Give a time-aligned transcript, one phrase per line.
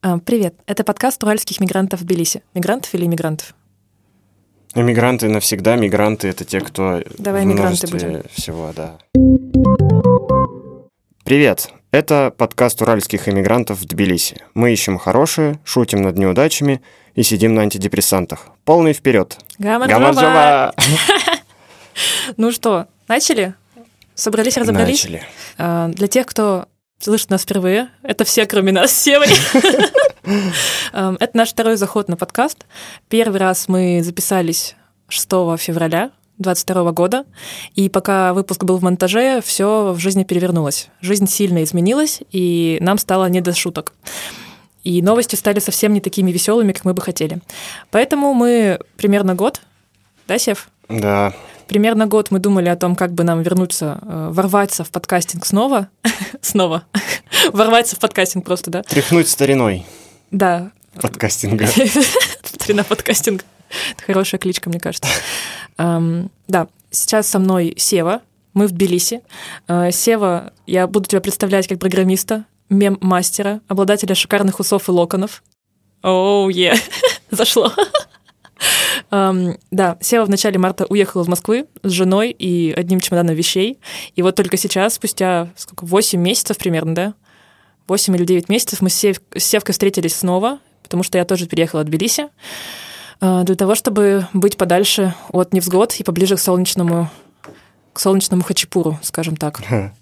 [0.00, 2.42] А, Привет, это подкаст уральских мигрантов в Тбилиси.
[2.54, 3.54] Мигрантов или иммигрантов?
[4.76, 8.22] Мигранты навсегда, мигранты это те, кто Давай в множестве будем.
[8.32, 8.96] всего, да.
[11.24, 14.36] Привет, это подкаст уральских иммигрантов в Тбилиси.
[14.54, 16.80] Мы ищем хорошие, шутим над неудачами
[17.16, 18.46] и сидим на антидепрессантах.
[18.64, 19.36] Полный вперед!
[19.58, 20.74] Гамарджоба!
[22.36, 23.54] Ну что, начали?
[24.14, 25.02] Собрались, разобрались?
[25.02, 25.22] Начали.
[25.56, 26.68] А, Для тех, кто
[26.98, 29.28] слышит нас впервые, это все, кроме нас, с Севой.
[30.92, 32.66] Эм, Это наш второй заход на подкаст.
[33.08, 34.74] Первый раз мы записались
[35.08, 37.24] 6 февраля 2022 года,
[37.74, 40.88] и пока выпуск был в монтаже, все в жизни перевернулось.
[41.00, 43.92] Жизнь сильно изменилась, и нам стало не до шуток.
[44.84, 47.38] И новости стали совсем не такими веселыми, как мы бы хотели.
[47.90, 49.60] Поэтому мы примерно год,
[50.26, 50.68] да, Сев?
[50.88, 51.32] Да,
[51.68, 55.88] Примерно год мы думали о том, как бы нам вернуться, э, ворваться в подкастинг снова.
[56.40, 56.84] снова.
[57.52, 58.82] ворваться в подкастинг просто, да?
[58.82, 59.84] тряхнуть стариной
[60.30, 60.70] Да.
[61.00, 61.66] подкастинга.
[62.42, 63.44] Старина подкастинг.
[63.92, 65.08] Это хорошая кличка, мне кажется.
[65.76, 68.22] Эм, Да, сейчас со мной Сева.
[68.54, 69.20] Мы в Тбилиси.
[69.68, 75.42] Э, Сева, я буду тебя представлять как программиста, мем-мастера, обладателя шикарных усов и локонов.
[76.02, 76.74] Оу, е,
[77.30, 77.72] зашло.
[79.10, 83.78] Да, Сева в начале марта уехал из Москвы с женой и одним чемоданом вещей.
[84.16, 87.14] И вот только сейчас, спустя сколько, 8 месяцев примерно, да?
[87.86, 91.46] 8 или 9 месяцев мы с, Сев- с Севкой встретились снова, потому что я тоже
[91.46, 92.28] переехала в Тбилиси,
[93.20, 97.10] э, для того, чтобы быть подальше от невзгод и поближе к солнечному,
[97.92, 99.62] к солнечному хачапуру, скажем так.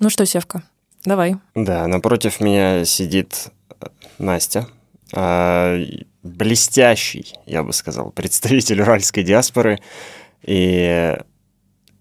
[0.00, 0.62] Ну что, Севка,
[1.04, 1.34] давай.
[1.56, 3.48] Да, напротив меня сидит
[3.80, 3.86] э,
[4.18, 4.68] Настя,
[5.12, 5.76] а,
[6.28, 9.80] блестящий, я бы сказал, представитель уральской диаспоры.
[10.42, 11.16] И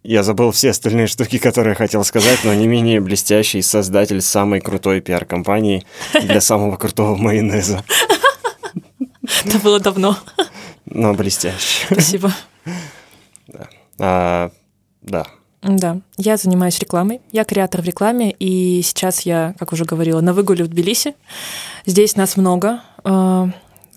[0.03, 4.61] я забыл все остальные штуки, которые я хотел сказать, но не менее блестящий создатель самой
[4.61, 5.85] крутой пиар-компании
[6.21, 7.83] для самого крутого майонеза.
[9.45, 10.17] Это было давно.
[10.85, 11.85] Но блестящий.
[11.91, 12.33] Спасибо.
[13.99, 14.51] А,
[15.01, 15.25] да,
[15.61, 17.19] Да, я занимаюсь рекламой.
[17.31, 21.15] Я креатор в рекламе, и сейчас я, как уже говорила, на выгуле в Тбилиси.
[21.85, 22.81] Здесь нас много.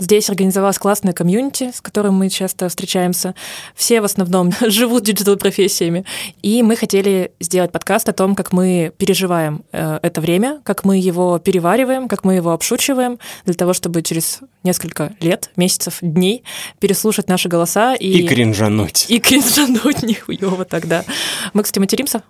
[0.01, 3.35] Здесь организовалась классная community, с которым мы часто встречаемся.
[3.75, 6.07] Все в основном живут digital -профессиями.
[6.41, 10.99] И мы хотели сделать подкаст о том, как мы переживаем э, это время, как мы
[10.99, 16.45] его перевариваем, как мы его обшучиваем, для того, чтобы через несколько лет, месяцев, дней
[16.79, 18.09] переслушать наши голоса и...
[18.09, 19.05] и кринжануть.
[19.11, 21.05] И кринжануть нихуево тогда.
[21.53, 22.23] Мы, кстати, материмся?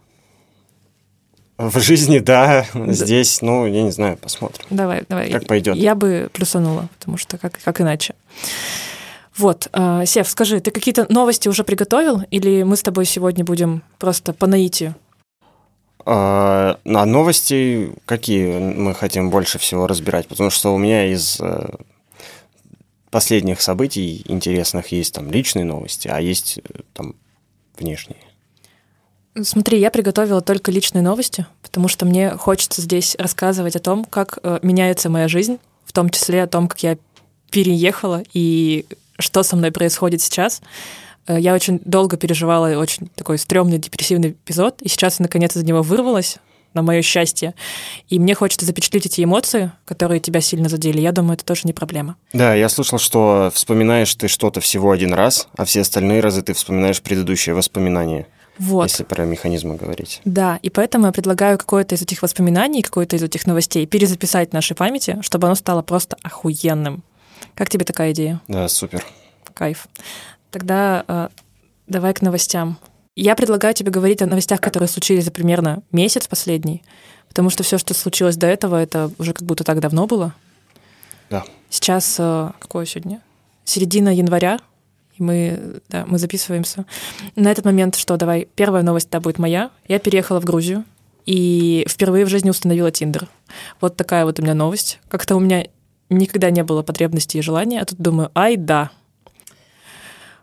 [1.60, 4.64] В жизни, да, здесь, ну, я не знаю, посмотрим.
[4.70, 5.30] Давай, давай.
[5.30, 5.76] Как пойдет.
[5.76, 8.14] Я бы плюсанула, потому что как, как иначе.
[9.36, 13.82] Вот, э, Сев, скажи, ты какие-то новости уже приготовил, или мы с тобой сегодня будем
[13.98, 14.94] просто по наитию?
[16.06, 20.28] А а новости какие мы хотим больше всего разбирать?
[20.28, 21.74] Потому что у меня из э,
[23.10, 27.16] последних событий интересных есть там личные новости, а есть э, там
[27.76, 28.29] внешние.
[29.42, 34.38] Смотри, я приготовила только личные новости, потому что мне хочется здесь рассказывать о том, как
[34.42, 36.98] э, меняется моя жизнь, в том числе о том, как я
[37.50, 38.86] переехала и
[39.18, 40.60] что со мной происходит сейчас.
[41.28, 45.62] Э, Я очень долго переживала очень такой стрёмный депрессивный эпизод, и сейчас я наконец из
[45.62, 46.38] него вырвалась,
[46.74, 47.54] на мое счастье.
[48.08, 51.00] И мне хочется запечатлеть эти эмоции, которые тебя сильно задели.
[51.00, 52.16] Я думаю, это тоже не проблема.
[52.32, 56.52] Да, я слышал, что вспоминаешь ты что-то всего один раз, а все остальные разы ты
[56.52, 58.26] вспоминаешь предыдущие воспоминания,
[58.60, 58.90] Вот.
[58.90, 60.20] если про механизмы говорить.
[60.26, 64.52] Да, и поэтому я предлагаю какое-то из этих воспоминаний, какое-то из этих новостей перезаписать в
[64.52, 67.02] нашей памяти, чтобы оно стало просто охуенным.
[67.54, 68.42] Как тебе такая идея?
[68.48, 69.02] Да, супер.
[69.54, 69.88] Кайф.
[70.50, 71.28] Тогда э,
[71.86, 72.78] давай к новостям.
[73.16, 76.82] Я предлагаю тебе говорить о новостях, которые случились за примерно месяц последний,
[77.28, 80.34] потому что все, что случилось до этого, это уже как будто так давно было.
[81.30, 81.44] Да.
[81.70, 83.22] Сейчас э, какое сегодня?
[83.64, 84.58] Середина января,
[85.20, 86.86] мы, да, мы записываемся.
[87.36, 89.70] На этот момент что, давай, первая новость, да, будет моя.
[89.86, 90.84] Я переехала в Грузию
[91.26, 93.28] и впервые в жизни установила Тиндер.
[93.80, 94.98] Вот такая вот у меня новость.
[95.08, 95.66] Как-то у меня
[96.08, 98.90] никогда не было потребности и желания, а тут думаю, ай, да.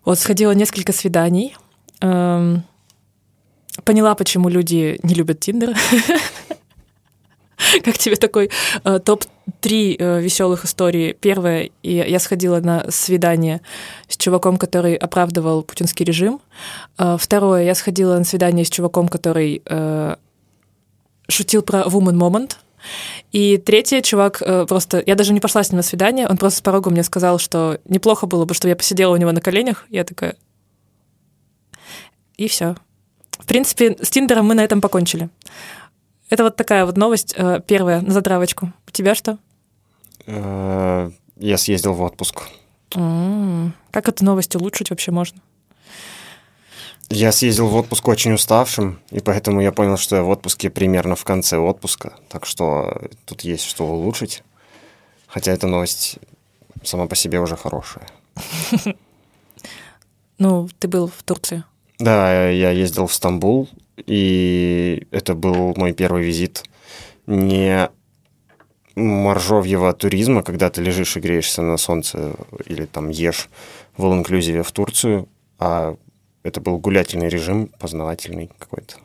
[0.06, 1.58] Вот сходила несколько свиданий,
[2.00, 2.64] эм,
[3.84, 5.76] поняла, почему люди не любят Тиндер.
[7.84, 8.50] Как тебе такой
[8.84, 11.14] э, топ-3 веселых историй?
[11.14, 13.62] Первое, я сходила на свидание
[14.08, 16.40] с чуваком, который оправдывал путинский режим.
[16.98, 20.16] Э, Второе, я сходила на свидание с чуваком, который э,
[21.28, 22.58] шутил про woman moment.
[23.32, 25.04] И третье, чувак э, просто...
[25.06, 27.80] Я даже не пошла с ним на свидание, он просто с порога мне сказал, что
[27.86, 29.86] неплохо было бы, чтобы я посидела у него на коленях.
[29.90, 30.36] Я такая...
[32.38, 32.76] И все.
[33.32, 35.30] В принципе, с Тиндером мы на этом покончили.
[36.30, 38.74] Это вот такая вот новость э, первая на затравочку.
[38.88, 39.38] У тебя что?
[40.26, 42.44] Э, Я съездил в отпуск.
[42.90, 45.42] Как эту новость улучшить вообще можно?
[47.10, 51.16] Я съездил в отпуск очень уставшим, и поэтому я понял, что я в отпуске примерно
[51.16, 52.14] в конце отпуска.
[52.28, 54.44] Так что тут есть что улучшить.
[55.28, 56.18] Хотя эта новость
[56.84, 58.08] сама по себе уже хорошая.
[60.40, 61.64] Ну, ты был в Турции.
[62.00, 63.68] Да, я ездил в Стамбул,
[64.06, 66.64] и это был мой первый визит
[67.26, 67.90] не
[68.96, 72.36] моржовьего туризма, когда ты лежишь и греешься на солнце
[72.66, 73.50] или там ешь
[73.96, 75.28] в all в Турцию,
[75.60, 75.96] а
[76.44, 78.96] это был гулятельный режим, познавательный какой-то.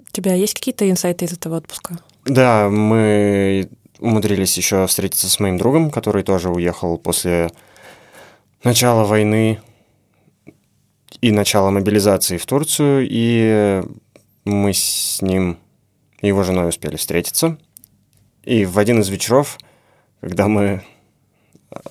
[0.00, 1.98] У тебя есть какие-то инсайты из этого отпуска?
[2.24, 3.68] Да, мы
[4.00, 7.50] умудрились еще встретиться с моим другом, который тоже уехал после
[8.64, 9.60] начала войны
[11.20, 13.82] и начала мобилизации в Турцию, и
[14.44, 15.58] мы с ним
[16.20, 17.58] и его женой успели встретиться.
[18.42, 19.58] И в один из вечеров,
[20.20, 20.82] когда мы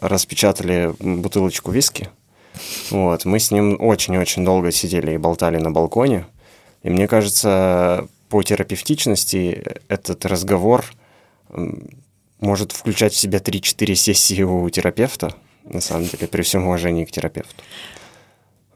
[0.01, 2.09] распечатали бутылочку виски,
[2.89, 6.25] вот, мы с ним очень-очень долго сидели и болтали на балконе.
[6.83, 10.85] И мне кажется, по терапевтичности этот разговор
[12.39, 17.11] может включать в себя 3-4 сессии у терапевта, на самом деле, при всем уважении к
[17.11, 17.63] терапевту.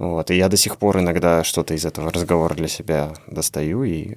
[0.01, 4.15] Вот, и я до сих пор иногда что-то из этого разговора для себя достаю и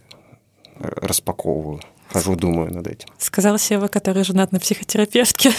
[0.79, 1.79] распаковываю.
[2.09, 3.07] Хожу, думаю над этим.
[3.19, 5.53] Сказал Сева, который женат на психотерапевтке.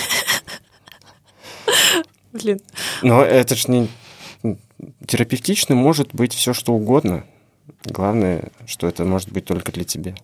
[2.33, 2.59] Блин.
[3.03, 3.87] Но это ж не...
[5.05, 7.23] Терапевтично может быть все, что угодно.
[7.83, 10.15] Главное, что это может быть только для тебя.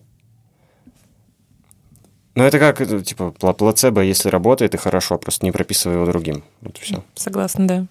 [2.34, 6.06] Ну, это как, это, типа, пла- плацебо, если работает и хорошо, просто не прописывай его
[6.06, 6.42] другим.
[6.60, 7.04] Вот все.
[7.14, 7.86] Согласна, да.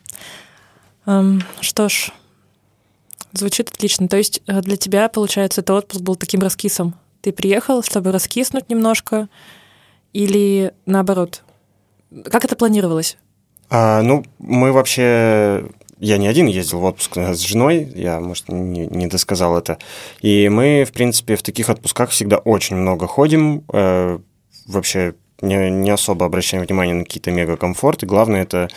[1.06, 2.12] Эм, что ж,
[3.33, 4.07] звучит отлично.
[4.07, 6.95] То есть э, для тебя, получается, этот отпуск был таким раскисом.
[7.21, 9.30] Ты приехал, чтобы раскиснуть немножко,
[10.13, 11.44] или наоборот?
[12.25, 13.18] Как это планировалось?
[13.69, 15.69] А, ну, мы вообще...
[16.00, 19.77] Я не один ездил в отпуск а с женой, я, может, не, не досказал это.
[20.21, 23.63] И мы, в принципе, в таких отпусках всегда очень много ходим.
[23.71, 24.18] э,
[24.65, 28.07] вообще не, не особо обращаем внимание на какие-то мега-комфорты.
[28.07, 28.69] Главное— это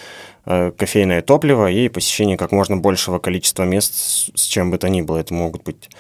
[0.45, 3.95] кофейное топливо и посещение как можно большего количества мест
[4.35, 5.19] с, чем бы то ни было.
[5.19, 5.91] Это могут быть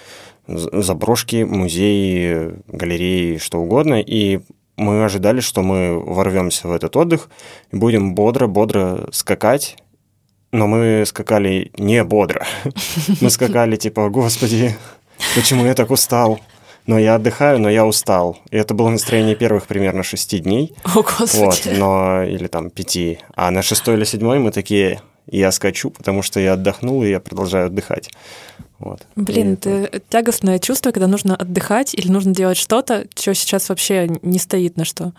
[0.46, 4.00] заброшки, музеи, галереи, что угодно.
[4.00, 4.40] И
[4.76, 7.28] мы ожидали, что мы ворвемся в этот отдых
[7.72, 9.76] и будем бодро-бодро скакать.
[10.52, 12.46] Но мы скакали не бодро.
[13.20, 14.76] Мы скакали типа, господи,
[15.34, 16.38] почему я так устал?
[16.86, 18.38] Но я отдыхаю, но я устал.
[18.50, 20.74] И это было настроение первых примерно шести дней.
[20.84, 21.40] О, Господи.
[21.44, 23.18] Вот, но, или там пяти.
[23.34, 27.20] А на шестой или седьмой мы такие, я скачу, потому что я отдохнул, и я
[27.20, 28.10] продолжаю отдыхать.
[28.78, 29.00] Вот.
[29.16, 34.10] Блин, И это- тягостное чувство, когда нужно отдыхать или нужно делать что-то, что сейчас вообще
[34.22, 35.12] не стоит на что.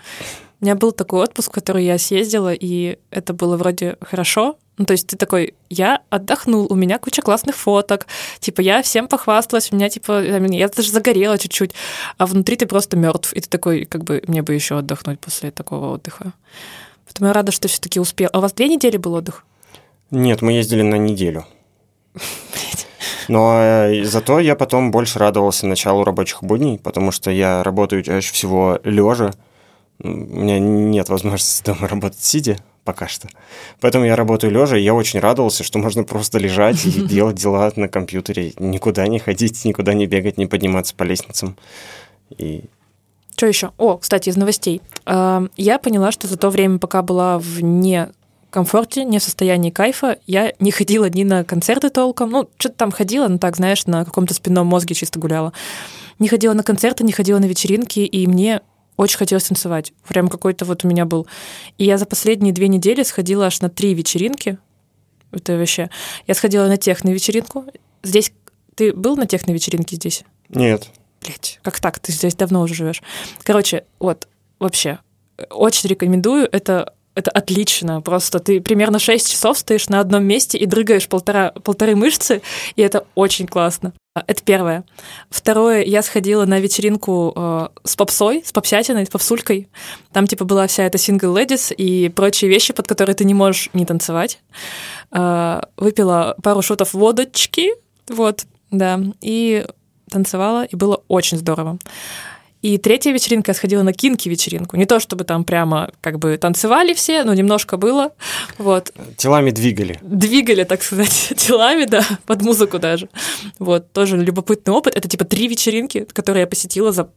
[0.62, 4.58] У меня был такой отпуск, в который я съездила, и это было вроде хорошо.
[4.78, 8.08] Ну, то есть ты такой, я отдохнул, у меня куча классных фоток,
[8.40, 11.72] типа я всем похвасталась, у меня типа, я даже загорела чуть-чуть,
[12.18, 15.52] а внутри ты просто мертв, и ты такой, как бы мне бы еще отдохнуть после
[15.52, 16.34] такого отдыха.
[17.06, 18.30] Поэтому я рада, что все-таки успел.
[18.34, 19.46] А у вас две недели был отдых?
[20.12, 21.46] Нет, мы ездили на неделю.
[23.28, 28.34] Но э, зато я потом больше радовался началу рабочих будней, потому что я работаю чаще
[28.34, 29.34] всего лежа.
[30.00, 33.28] У меня нет возможности дома работать сидя пока что.
[33.82, 37.74] Поэтому я работаю лежа, и я очень радовался, что можно просто лежать и делать дела
[37.76, 41.58] на компьютере, никуда не ходить, никуда не бегать, не подниматься по лестницам.
[42.38, 42.64] И
[43.36, 43.72] Что еще?
[43.78, 44.82] О, кстати, из новостей.
[45.06, 48.08] А, Я поняла, что за то время, пока была в не
[48.52, 52.30] комфорте, не в состоянии кайфа, я не ходила ни на концерты толком.
[52.30, 55.52] Ну, что-то там ходила, но так, знаешь, на каком-то спинном мозге чисто гуляла.
[56.20, 58.62] Не ходила на концерты, не ходила на вечеринки, и мне
[58.98, 59.94] очень хотелось танцевать.
[60.08, 61.28] Прям какой-то вот у меня был.
[61.78, 64.58] И я за последние две недели сходила аж на три вечеринки.
[65.32, 65.90] Это вообще...
[66.28, 67.66] Я сходила на техно-вечеринку.
[68.04, 68.32] Здесь...
[68.76, 70.24] Ты был на техно-вечеринке здесь?
[70.50, 70.90] нет,
[71.22, 72.00] Блять, как так?
[72.00, 73.02] Ты здесь давно уже живешь.
[73.44, 74.28] Короче, вот,
[74.60, 75.00] вообще,
[75.50, 76.48] очень рекомендую.
[76.52, 78.02] Это, это отлично.
[78.02, 82.42] Просто ты примерно 6 часов стоишь на одном месте и дрыгаешь полтора, полторы мышцы,
[82.76, 83.94] и это очень классно.
[84.14, 84.86] А, Это первое.
[85.30, 89.68] Второе, я сходила на вечеринку э, с попсой, с попсятиной, с попсулькой.
[90.14, 93.70] Там, типа, была вся эта single ladies и прочие вещи, под которые ты не можешь
[93.74, 94.40] не танцевать.
[95.12, 97.72] Э, выпила пару шотов водочки,
[98.08, 99.66] вот, да, и
[100.10, 101.78] танцевала, и было очень здорово.
[102.66, 104.76] И третья вечеринка, я сходила на кинки-вечеринку.
[104.76, 108.12] Не то, чтобы там прямо как бы танцевали все, но немножко было.
[108.58, 108.92] Вот.
[109.18, 110.00] телами двигали.
[110.02, 113.08] Двигали, так сказать, телами, да, под музыку даже.
[113.60, 114.96] Вот, тоже любопытный опыт.
[114.96, 117.08] Это типа три вечеринки, которые я посетила за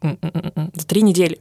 [0.00, 1.40] за три недели.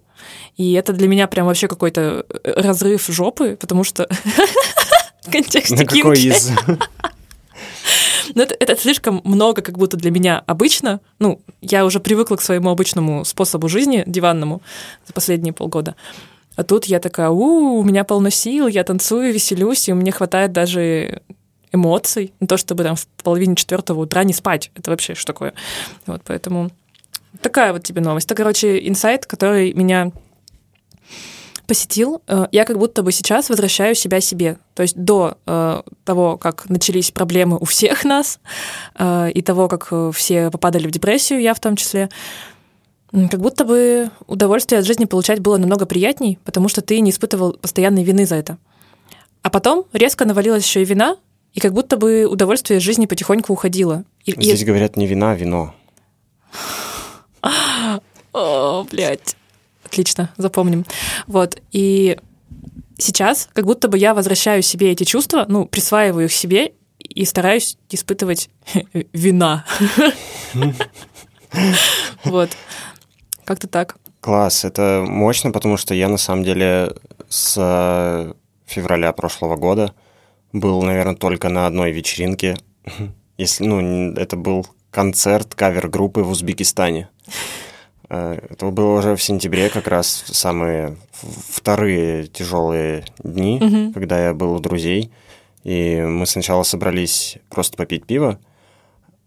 [0.58, 4.10] И это для меня прям вообще какой-то э, разрыв жопы, потому что
[5.22, 6.52] в контексте На какой из?
[8.36, 11.00] Ну, это, это слишком много, как будто для меня обычно.
[11.20, 14.62] Ну, я уже привыкла к своему обычному способу жизни, диванному,
[15.06, 15.96] за последние полгода.
[16.56, 20.52] А тут я такая, у, у меня полно сил, я танцую, веселюсь, и мне хватает
[20.52, 21.22] даже
[21.72, 24.72] эмоций, не то чтобы там в половине четвертого утра не спать.
[24.76, 25.54] Это вообще что такое?
[26.06, 26.72] Вот, поэтому
[27.42, 28.26] такая вот тебе новость.
[28.26, 30.12] Это, короче, инсайт, который меня
[31.70, 34.58] посетил, э, я как будто бы сейчас возвращаю себя себе.
[34.74, 38.40] То есть до э, того, как начались проблемы у всех нас,
[38.98, 42.10] э, и того, как все попадали в депрессию, я в том числе,
[43.12, 47.54] как будто бы удовольствие от жизни получать было намного приятней, потому что ты не испытывал
[47.54, 48.58] постоянной вины за это.
[49.44, 51.18] А потом резко навалилась еще и вина,
[51.54, 54.06] и как будто бы удовольствие от жизни потихоньку уходило.
[54.26, 54.66] И, Здесь и...
[54.66, 55.76] говорят не вина, а вино.
[58.34, 59.36] О, блядь.
[59.90, 60.86] Отлично, запомним.
[61.26, 62.18] Вот, и
[62.98, 67.78] сейчас как будто бы я возвращаю себе эти чувства, ну, присваиваю их себе и стараюсь
[67.90, 68.50] испытывать
[69.14, 69.66] вина.
[72.24, 72.52] Вот.
[73.44, 73.96] Как-то так.
[74.22, 76.94] Класс, это мощно, потому что я на самом деле
[77.28, 78.34] с э,
[78.68, 79.96] февраля прошлого года
[80.54, 82.58] был, наверное, только на одной вечеринке.
[83.40, 87.10] Если, ну, это был концерт кавер-группы в Узбекистане.
[88.10, 93.94] Э, это было уже в сентябре, как раз самые вторые тяжелые дни, угу.
[93.94, 95.12] когда я был у друзей.
[95.64, 98.40] И мы сначала собрались просто попить пиво,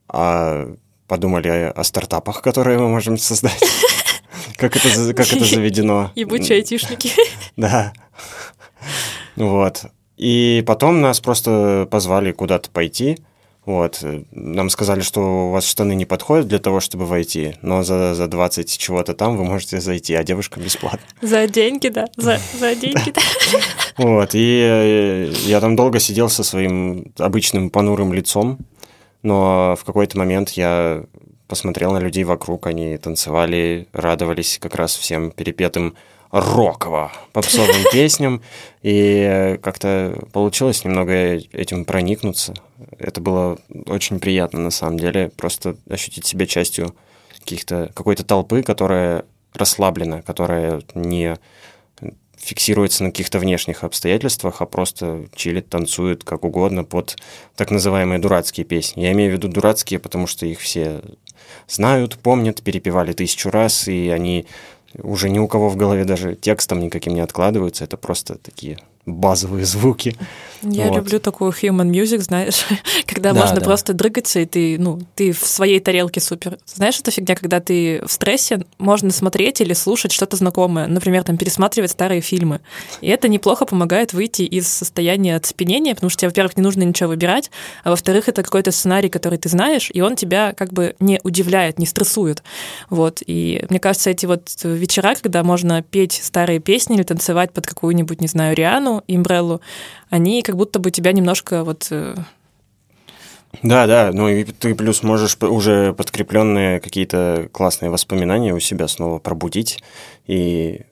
[0.08, 0.74] а
[1.06, 3.60] подумали о стартапах, которые мы можем создать.
[4.56, 6.12] Как это, как это заведено.
[6.14, 7.10] Ебучие айтишники.
[7.56, 7.92] Да.
[9.34, 9.86] Вот.
[10.16, 13.18] И потом нас просто позвали куда-то пойти.
[13.64, 14.04] Вот.
[14.32, 18.26] Нам сказали, что у вас штаны не подходят для того, чтобы войти, но за, за
[18.26, 21.06] 20 чего-то там вы можете зайти, а девушкам бесплатно.
[21.20, 22.06] За деньги, да.
[22.16, 23.20] За, за деньги, да.
[23.98, 24.34] Вот.
[24.34, 28.58] И э, я там долго сидел со своим обычным понурым лицом,
[29.22, 31.04] но в какой-то момент я
[31.46, 35.94] посмотрел на людей вокруг, они танцевали, радовались как раз всем перепетым
[36.32, 38.42] роково попсовым песням,
[38.82, 42.54] и как-то получилось немного этим проникнуться.
[42.98, 46.94] Это было очень приятно, на самом деле, просто ощутить себя частью
[47.38, 51.36] каких-то, какой-то толпы, которая расслаблена, которая не
[52.42, 57.16] фиксируется на каких-то внешних обстоятельствах, а просто чилит, танцует как угодно под
[57.54, 59.02] так называемые дурацкие песни.
[59.02, 61.02] Я имею в виду дурацкие, потому что их все
[61.68, 64.46] знают, помнят, перепевали тысячу раз, и они
[64.98, 69.64] уже ни у кого в голове даже текстом никаким не откладываются, это просто такие базовые
[69.64, 70.16] звуки.
[70.62, 70.96] Я вот.
[70.96, 72.64] люблю такую human music, знаешь,
[73.06, 73.64] когда да, можно да.
[73.64, 76.58] просто дрыгаться, и ты, ну, ты в своей тарелке супер.
[76.66, 81.36] Знаешь, это фигня, когда ты в стрессе, можно смотреть или слушать что-то знакомое, например, там,
[81.36, 82.60] пересматривать старые фильмы.
[83.00, 87.08] И это неплохо помогает выйти из состояния оцепенения, потому что тебе, во-первых, не нужно ничего
[87.08, 87.50] выбирать,
[87.82, 91.78] а во-вторых, это какой-то сценарий, который ты знаешь, и он тебя как бы не удивляет,
[91.78, 92.42] не стрессует.
[92.88, 93.22] Вот.
[93.26, 98.20] И мне кажется, эти вот вечера, когда можно петь старые песни или танцевать под какую-нибудь,
[98.20, 99.60] не знаю, Риану, Имбреллу,
[100.12, 102.14] они как будто бы тебя немножко вот э,
[103.62, 109.18] да, да, ну и ты плюс можешь уже подкрепленные какие-то классные воспоминания у себя снова
[109.18, 109.82] пробудить
[110.26, 110.82] и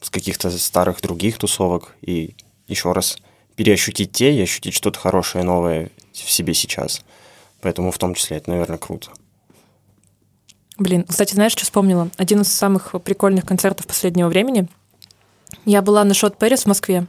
[0.00, 2.34] с каких-то старых других тусовок и
[2.68, 3.18] еще раз
[3.56, 7.02] переощутить те и ощутить что-то хорошее, новое в себе сейчас.
[7.60, 9.10] Поэтому в том числе это, наверное, круто.
[10.78, 12.08] Блин, кстати, знаешь, что вспомнила?
[12.16, 14.68] Один из самых прикольных концертов последнего времени—
[15.64, 17.06] я была на Шот Пэрис в Москве,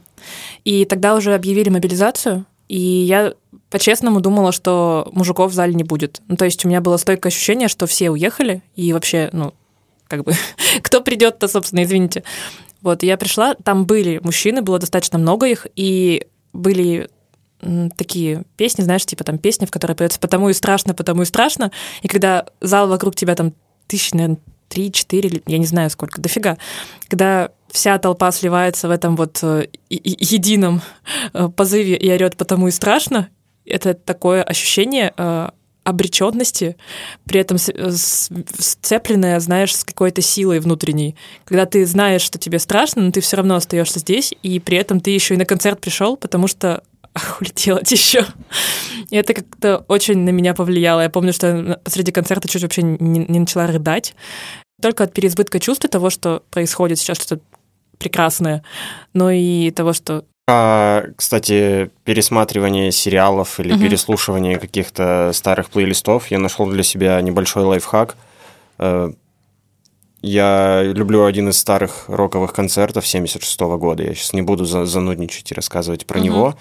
[0.64, 3.34] и тогда уже объявили мобилизацию, и я
[3.70, 6.22] по-честному думала, что мужиков в зале не будет.
[6.28, 9.54] Ну, то есть у меня было стойкое ощущение, что все уехали, и вообще, ну,
[10.08, 10.32] как бы,
[10.82, 12.22] кто придет-то, собственно, извините.
[12.82, 17.08] Вот, я пришла, там были мужчины, было достаточно много их, и были
[17.96, 21.70] такие песни, знаешь, типа там песни, в которой поется «потому и страшно, потому и страшно»,
[22.02, 23.52] и когда зал вокруг тебя там
[23.86, 26.58] тысяч, наверное, три, четыре, я не знаю сколько, дофига,
[27.08, 30.82] когда вся толпа сливается в этом вот э, едином
[31.32, 33.28] э, позыве и орет «потому и страшно»,
[33.64, 35.48] это такое ощущение э,
[35.84, 36.76] обреченности,
[37.24, 41.16] при этом сцепленное, знаешь, с какой-то силой внутренней.
[41.44, 45.00] Когда ты знаешь, что тебе страшно, но ты все равно остаешься здесь, и при этом
[45.00, 46.82] ты еще и на концерт пришел, потому что
[47.14, 48.26] а хули делать еще?
[49.10, 51.00] И это как-то очень на меня повлияло.
[51.00, 54.14] Я помню, что посреди концерта чуть вообще не, не начала рыдать.
[54.80, 57.42] Только от переизбытка чувств того, что происходит сейчас что-то
[58.02, 58.62] прекрасное,
[59.14, 63.82] но и того, что а, кстати, пересматривание сериалов или угу.
[63.82, 68.16] переслушивание каких-то старых плейлистов, я нашел для себя небольшой лайфхак.
[70.22, 74.04] Я люблю один из старых роковых концертов 76 -го года.
[74.04, 76.24] Я сейчас не буду за занудничать и рассказывать про угу.
[76.24, 76.54] него,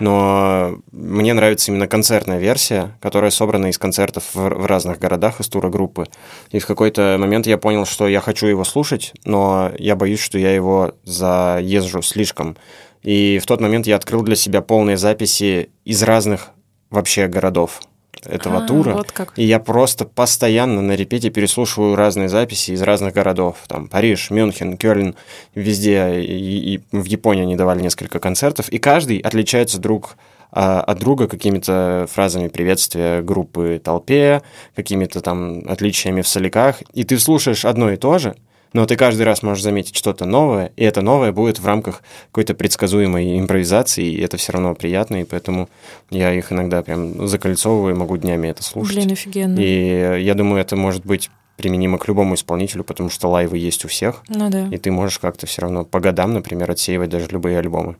[0.00, 5.46] но мне нравится именно концертная версия, которая собрана из концертов в, в разных городах из
[5.46, 6.06] тура группы.
[6.50, 10.36] И в какой-то момент я понял, что я хочу его слушать, но я боюсь, что
[10.36, 12.56] я его заезжу слишком.
[13.04, 16.50] И в тот момент я открыл для себя полные записи из разных
[16.90, 17.80] вообще городов
[18.26, 18.94] этого а, тура.
[18.94, 19.32] Вот как.
[19.36, 23.58] И я просто постоянно на репете переслушиваю разные записи из разных городов.
[23.66, 25.14] Там Париж, Мюнхен, Кёльн,
[25.54, 26.20] везде.
[26.20, 28.68] И, и в Японии они давали несколько концертов.
[28.68, 30.16] И каждый отличается друг
[30.56, 34.42] а, от друга какими-то фразами приветствия группы толпе,
[34.76, 36.82] какими-то там отличиями в соляках.
[36.92, 38.36] И ты слушаешь одно и то же,
[38.74, 42.54] но ты каждый раз можешь заметить что-то новое, и это новое будет в рамках какой-то
[42.54, 45.70] предсказуемой импровизации, и это все равно приятно, и поэтому
[46.10, 48.96] я их иногда прям закольцовываю, могу днями это слушать.
[48.96, 49.58] Блин, офигенно.
[49.58, 53.88] И я думаю, это может быть применимо к любому исполнителю, потому что лайвы есть у
[53.88, 54.66] всех, ну да.
[54.66, 57.96] и ты можешь как-то все равно по годам, например, отсеивать даже любые альбомы.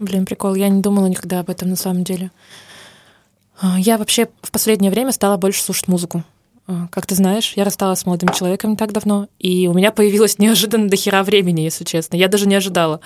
[0.00, 2.32] Блин, прикол, я не думала никогда об этом на самом деле.
[3.60, 6.24] А, я вообще в последнее время стала больше слушать музыку.
[6.66, 9.92] А, как ты знаешь, я рассталась с молодым человеком не так давно, и у меня
[9.92, 12.16] появилось неожиданно до хера времени, если честно.
[12.16, 13.00] Я даже не ожидала.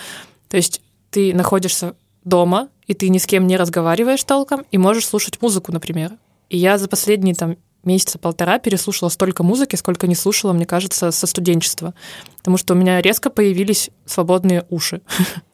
[0.49, 5.07] То есть ты находишься дома, и ты ни с кем не разговариваешь толком, и можешь
[5.07, 6.13] слушать музыку, например.
[6.49, 11.11] И я за последние там месяца полтора переслушала столько музыки, сколько не слушала, мне кажется,
[11.11, 11.95] со студенчества.
[12.39, 15.03] Потому что у меня резко появились свободные уши.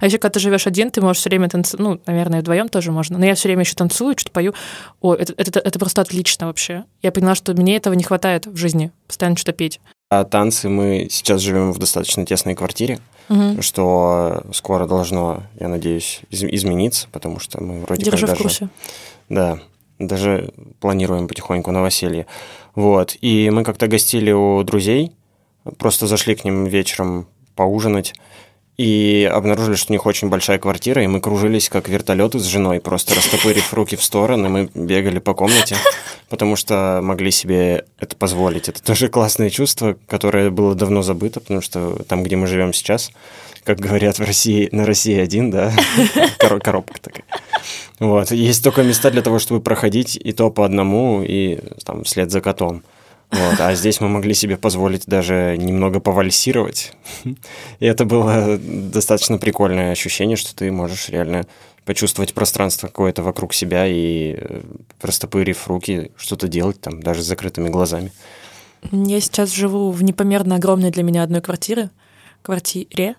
[0.00, 2.92] А еще, когда ты живешь один, ты можешь все время танцевать, ну, наверное, вдвоем тоже
[2.92, 4.54] можно, но я все время еще танцую, что-то пою.
[5.00, 6.84] О, это, это, это просто отлично вообще.
[7.02, 9.80] Я поняла, что мне этого не хватает в жизни, постоянно что-то петь.
[10.08, 13.60] А танцы мы сейчас живем в достаточно тесной квартире, угу.
[13.60, 18.68] что скоро должно, я надеюсь, из- измениться, потому что мы вроде Держи как в курсе.
[19.28, 19.58] Да,
[19.98, 22.26] даже планируем потихоньку новоселье.
[22.74, 23.16] Вот.
[23.20, 25.12] И мы как-то гостили у друзей,
[25.78, 28.14] просто зашли к ним вечером поужинать
[28.76, 32.80] и обнаружили, что у них очень большая квартира, и мы кружились как вертолеты с женой,
[32.80, 35.76] просто растопырив руки в стороны, мы бегали по комнате,
[36.28, 38.68] потому что могли себе это позволить.
[38.68, 43.10] Это тоже классное чувство, которое было давно забыто, потому что там, где мы живем сейчас,
[43.64, 45.72] как говорят в России, на России один, да,
[46.38, 47.24] коробка такая.
[47.98, 48.30] Вот.
[48.30, 52.42] Есть только места для того, чтобы проходить и то по одному, и там вслед за
[52.42, 52.82] котом.
[53.30, 56.92] Вот, а здесь мы могли себе позволить даже немного повальсировать.
[57.24, 61.44] И это было достаточно прикольное ощущение, что ты можешь реально
[61.84, 64.62] почувствовать пространство какое-то вокруг себя и э,
[65.00, 68.12] растопырив руки, что-то делать там, даже с закрытыми глазами.
[68.90, 71.90] Я сейчас живу в непомерно огромной для меня одной квартире.
[72.42, 73.14] Квартире.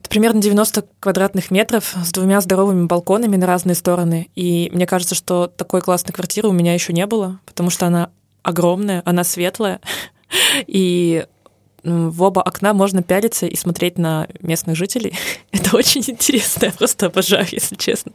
[0.00, 4.28] Это примерно 90 квадратных метров с двумя здоровыми балконами на разные стороны.
[4.34, 8.10] И мне кажется, что такой классной квартиры у меня еще не было, потому что она
[8.44, 9.80] огромная, она светлая,
[10.66, 11.26] и
[11.84, 15.14] в оба окна можно пялиться и смотреть на местных жителей.
[15.52, 18.12] Это очень интересно, я просто обожаю, если честно.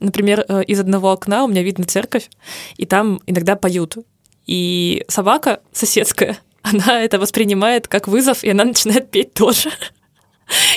[0.00, 2.28] Например, э, из одного окна у меня видно церковь,
[2.76, 3.96] и там иногда поют.
[4.46, 9.70] И собака соседская, она это воспринимает как вызов, и она начинает петь тоже.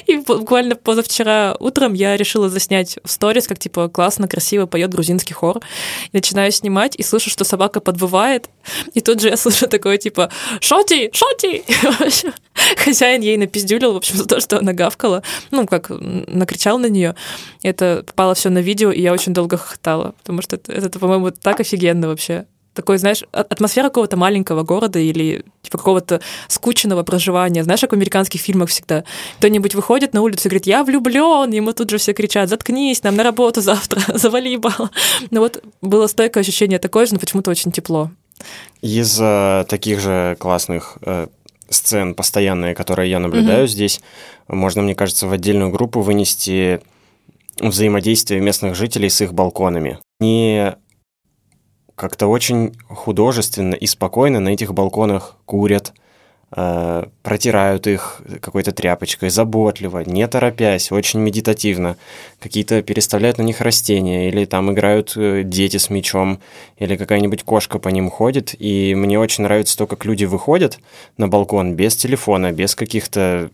[0.05, 5.33] И буквально позавчера утром я решила заснять в сторис, как типа классно, красиво поет грузинский
[5.33, 5.61] хор.
[6.13, 8.49] Начинаю снимать и слышу, что собака подвывает.
[8.93, 11.11] И тут же я слышу такое типа «Шоти!
[11.13, 11.63] Шоти!»
[12.77, 15.23] Хозяин ей напиздюлил, в общем, за то, что она гавкала.
[15.51, 17.15] Ну, как накричал на нее.
[17.63, 21.31] Это попало все на видео, и я очень долго хохотала, потому что это, это по-моему,
[21.31, 22.45] так офигенно вообще
[22.79, 27.61] такой, знаешь, атмосфера какого-то маленького города или типа какого-то скучного проживания.
[27.63, 29.03] Знаешь, как в американских фильмах всегда.
[29.37, 33.17] Кто-нибудь выходит на улицу и говорит, я влюблен, ему тут же все кричат, заткнись, нам
[33.17, 34.89] на работу завтра, завали ебало.
[35.29, 38.11] Ну вот было стойкое ощущение такое же, но почему-то очень тепло.
[38.81, 41.27] Из э, таких же классных э,
[41.69, 43.71] сцен постоянные, которые я наблюдаю mm-hmm.
[43.71, 43.99] здесь,
[44.47, 46.79] можно, мне кажется, в отдельную группу вынести
[47.59, 49.99] взаимодействие местных жителей с их балконами.
[50.21, 50.77] Не
[51.99, 55.93] как-то очень художественно и спокойно на этих балконах курят,
[56.55, 61.97] э, протирают их какой-то тряпочкой, заботливо, не торопясь, очень медитативно.
[62.39, 66.39] Какие-то переставляют на них растения, или там играют э, дети с мячом,
[66.77, 68.55] или какая-нибудь кошка по ним ходит.
[68.57, 70.79] И мне очень нравится то, как люди выходят
[71.17, 73.51] на балкон без телефона, без каких-то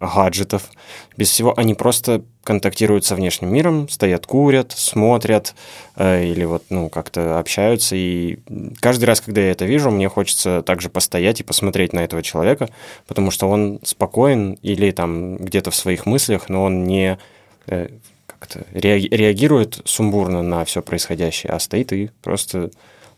[0.00, 0.70] гаджетов,
[1.16, 1.54] без всего.
[1.56, 5.54] Они просто контактируют со внешним миром, стоят, курят, смотрят
[5.96, 7.94] э, или вот, ну, как-то общаются.
[7.96, 8.38] И
[8.80, 12.70] каждый раз, когда я это вижу, мне хочется также постоять и посмотреть на этого человека,
[13.06, 17.18] потому что он спокоен или там где-то в своих мыслях, но он не
[17.66, 17.88] э,
[18.26, 22.70] как-то реагирует сумбурно на все происходящее, а стоит и просто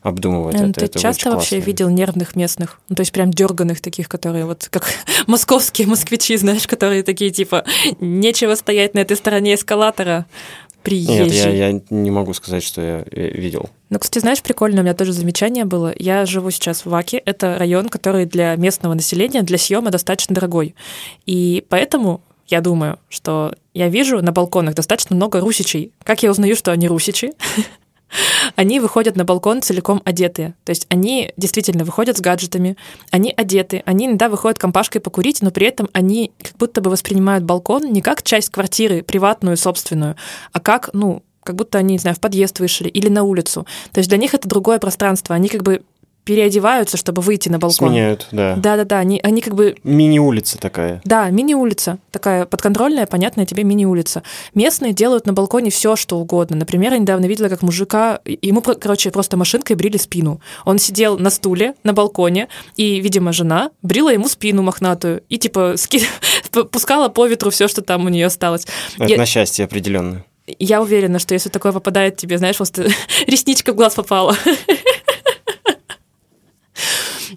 [0.03, 0.79] обдумывать Э, это.
[0.81, 1.65] Ты это часто вообще классно.
[1.65, 2.79] видел нервных местных?
[2.89, 4.85] Ну, то есть прям дерганых таких, которые вот как
[5.27, 7.63] московские москвичи, знаешь, которые такие типа
[7.99, 10.25] нечего стоять на этой стороне эскалатора.
[10.83, 11.23] Приезжий.
[11.23, 13.69] Нет, я, я не могу сказать, что я э, видел.
[13.89, 15.93] Ну, кстати, знаешь, прикольно, у меня тоже замечание было.
[15.97, 17.17] Я живу сейчас в Ваке.
[17.19, 20.75] Это район, который для местного населения, для съема достаточно дорогой.
[21.25, 25.93] И поэтому я думаю, что я вижу на балконах достаточно много русичей.
[26.03, 27.31] Как я узнаю, что они русичи?
[28.55, 30.55] Они выходят на балкон целиком одетые.
[30.63, 32.77] То есть они действительно выходят с гаджетами,
[33.11, 37.43] они одеты, они иногда выходят компашкой покурить, но при этом они как будто бы воспринимают
[37.43, 40.15] балкон не как часть квартиры, приватную, собственную,
[40.51, 43.67] а как, ну, как будто они, не знаю, в подъезд вышли или на улицу.
[43.91, 45.35] То есть для них это другое пространство.
[45.35, 45.83] Они как бы
[46.25, 47.89] переодеваются, чтобы выйти на балкон.
[47.89, 48.55] Сменяют, да.
[48.55, 51.01] Да-да-да, они, они как бы Мини-улица такая.
[51.03, 54.23] да, мини-улица, такая подконтрольная, понятная тебе мини-улица.
[54.53, 56.55] Местные делают на балконе все, что угодно.
[56.55, 60.39] Например, я недавно видела, как мужика, ему, короче, просто машинкой брили спину.
[60.65, 65.73] Он сидел на стуле на балконе, и, видимо, жена брила ему спину мохнатую и, типа,
[65.77, 66.05] ски-
[66.71, 68.65] пускала по ветру все, что там у нее осталось.
[68.97, 70.23] Это Я- на счастье определенно.
[70.59, 72.87] Я уверена, что если такое попадает тебе, знаешь, просто
[73.27, 74.35] ресничка в глаз попала.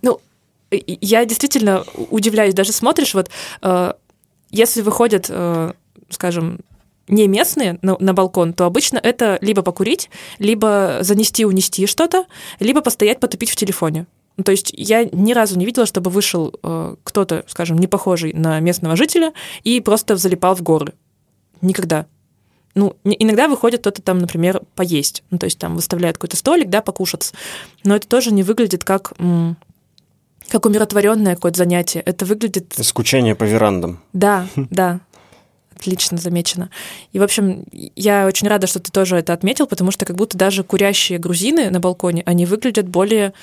[0.03, 0.21] Ну,
[0.71, 3.31] я действительно удивляюсь, даже смотришь, вот
[3.63, 3.93] э,
[4.51, 5.73] если выходят, э,
[6.11, 6.61] скажем,
[7.09, 12.27] не местные на, на балкон, то обычно это либо покурить, либо занести-унести что-то,
[12.59, 14.07] либо постоять, потупить в телефоне.
[14.37, 18.33] Ну, то есть я ни разу не видела, чтобы вышел э, кто-то, скажем, не похожий
[18.35, 19.33] на местного жителя
[19.63, 20.93] и просто залипал в горы.
[21.63, 22.07] Никогда.
[22.75, 25.23] Ну, иногда выходит кто-то там, например, поесть.
[25.31, 27.35] Ну, то есть там выставляют какой-то столик, да, покушаться.
[27.85, 29.15] Но это тоже не выглядит как,
[30.51, 32.01] как умиротворенное какое-то занятие.
[32.01, 34.01] Это выглядит Скучание по верандам.
[34.13, 35.01] да, да.
[35.79, 36.71] Отлично замечено.
[37.13, 40.39] И, в общем, я очень рада, что ты тоже это отметил, потому что как будто
[40.39, 43.35] даже курящие грузины на балконе, они выглядят более...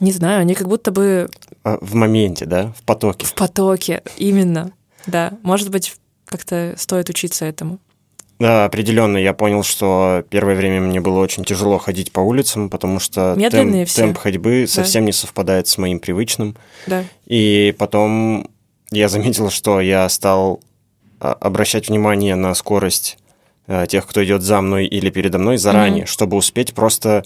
[0.00, 1.30] Не знаю, они как будто бы
[1.62, 3.24] А, В моменте, да, в потоке.
[3.26, 4.02] в потоке.
[4.18, 4.72] Именно,
[5.06, 5.32] да.
[5.42, 5.94] Может быть,
[6.26, 7.78] как-то стоит учиться этому.
[8.38, 9.16] Да, определенно.
[9.16, 13.84] Я понял, что первое время мне было очень тяжело ходить по улицам, потому что Медленные
[13.84, 14.02] темп, все.
[14.02, 16.54] темп ходьбы совсем не совпадает с моим привычным.
[16.86, 17.04] Да.
[17.24, 18.48] И потом
[18.90, 20.60] я заметил, что я стал
[21.18, 23.16] а, обращать внимание на скорость
[23.66, 26.06] а, тех, кто идет за мной или передо мной заранее, Мгм.
[26.06, 27.24] чтобы успеть просто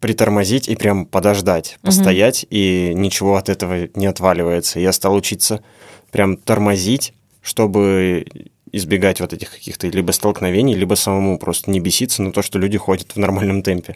[0.00, 1.86] притормозить и прям подождать, Мгм.
[1.86, 4.80] постоять, и ничего от этого не отваливается.
[4.80, 5.62] Я стал учиться
[6.10, 8.26] прям тормозить, чтобы
[8.72, 12.78] избегать вот этих каких-то либо столкновений, либо самому просто не беситься на то, что люди
[12.78, 13.94] ходят в нормальном темпе.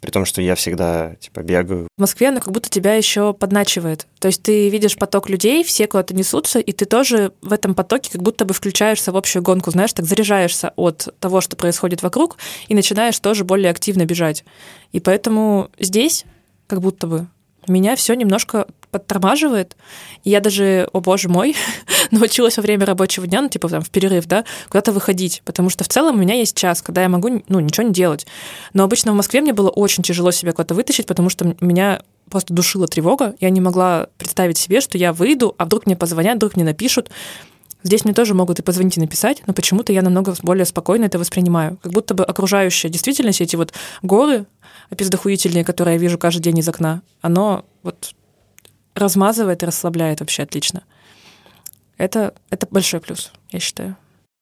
[0.00, 1.88] При том, что я всегда типа бегаю.
[1.96, 4.06] В Москве она как будто тебя еще подначивает.
[4.20, 8.10] То есть ты видишь поток людей, все куда-то несутся, и ты тоже в этом потоке
[8.12, 12.36] как будто бы включаешься в общую гонку, знаешь, так заряжаешься от того, что происходит вокруг,
[12.68, 14.44] и начинаешь тоже более активно бежать.
[14.92, 16.24] И поэтому здесь
[16.66, 17.26] как будто бы
[17.66, 19.76] меня все немножко подтормаживает.
[20.24, 21.56] И я даже, о боже мой,
[22.10, 25.42] научилась во время рабочего дня, ну, типа там в перерыв, да, куда-то выходить.
[25.44, 28.26] Потому что в целом у меня есть час, когда я могу, ну, ничего не делать.
[28.72, 32.52] Но обычно в Москве мне было очень тяжело себя куда-то вытащить, потому что меня просто
[32.54, 33.34] душила тревога.
[33.40, 37.10] Я не могла представить себе, что я выйду, а вдруг мне позвонят, вдруг мне напишут.
[37.84, 41.18] Здесь мне тоже могут и позвонить, и написать, но почему-то я намного более спокойно это
[41.18, 41.78] воспринимаю.
[41.80, 43.72] Как будто бы окружающая действительность, эти вот
[44.02, 44.46] горы
[44.90, 48.14] опиздохуительные, которые я вижу каждый день из окна, оно вот
[48.98, 50.82] размазывает и расслабляет вообще отлично.
[51.96, 53.96] Это, это большой плюс, я считаю.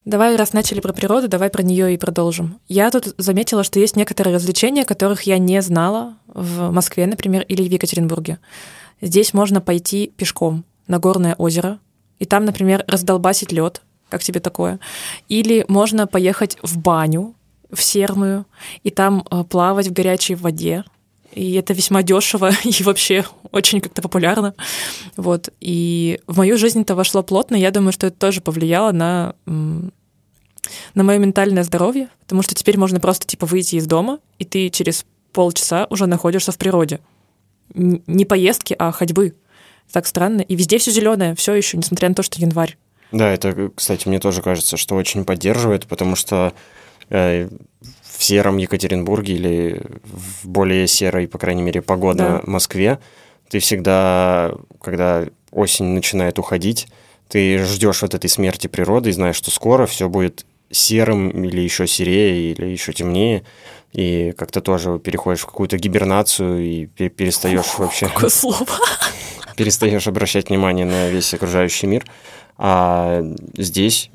[0.05, 2.61] Давай, раз начали про природу, давай про нее и продолжим.
[2.69, 7.63] Я тут заметила, что есть некоторые развлечения, которых я не знала в Москве, например, или
[7.69, 8.39] в Екатеринбурге.
[9.01, 11.81] Здесь можно пойти пешком на горное озеро,
[12.21, 13.83] и там, например, раздолбасить лед.
[14.09, 14.79] Как тебе такое?
[15.29, 17.35] Или можно поехать в баню,
[17.71, 18.47] в серную,
[18.85, 20.85] и там э, плавать в горячей воде.
[21.37, 24.55] И это весьма дешево и вообще очень как-то популярно.
[25.17, 25.51] Вот.
[25.61, 27.57] И в мою жизнь это вошло плотно.
[27.57, 33.01] Я думаю, что это тоже повлияло на, на мое ментальное здоровье, потому что теперь можно
[33.01, 37.01] просто типа выйти из дома, и ты через полчаса уже находишься в природе.
[37.75, 39.35] Не поездки, а ходьбы.
[39.93, 40.41] Так странно.
[40.41, 42.79] И везде все зеленое, все еще, несмотря на то, что январь.
[43.13, 46.55] Да, это, кстати, мне тоже кажется, что очень поддерживает, потому что
[47.11, 52.51] в сером Екатеринбурге или в более серой, по крайней мере, погода Да.
[52.51, 52.99] Москве,
[53.51, 56.89] ты всегда, когда осень начинает уходить,
[57.29, 61.87] ты ждешь вот этой смерти природы и знаешь, что скоро все будет серым или еще
[61.87, 63.45] серее, или еще темнее,
[63.93, 68.67] и как-то тоже переходишь в какую-то гибернацию и пе- перестаешь вообще Какое слово.
[69.57, 72.05] перестаешь обращать внимание на весь окружающий мир.
[72.59, 73.23] А
[73.57, 74.11] здесь,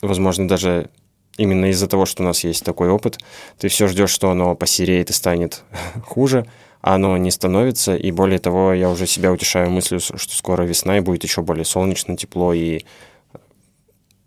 [0.00, 0.88] возможно, даже
[1.36, 3.18] именно из-за того, что у нас есть такой опыт,
[3.58, 5.64] ты все ждешь, что оно посереет и станет
[6.04, 6.46] хуже,
[6.80, 7.96] а оно не становится.
[7.96, 11.64] И более того, я уже себя утешаю мыслью, что скоро весна и будет еще более
[11.64, 12.84] солнечно, тепло и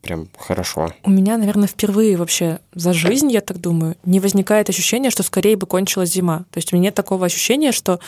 [0.01, 0.93] прям хорошо.
[1.03, 5.55] У меня, наверное, впервые вообще за жизнь, я так думаю, не возникает ощущения, что скорее
[5.55, 6.45] бы кончилась зима.
[6.51, 7.99] То есть у меня нет такого ощущения, что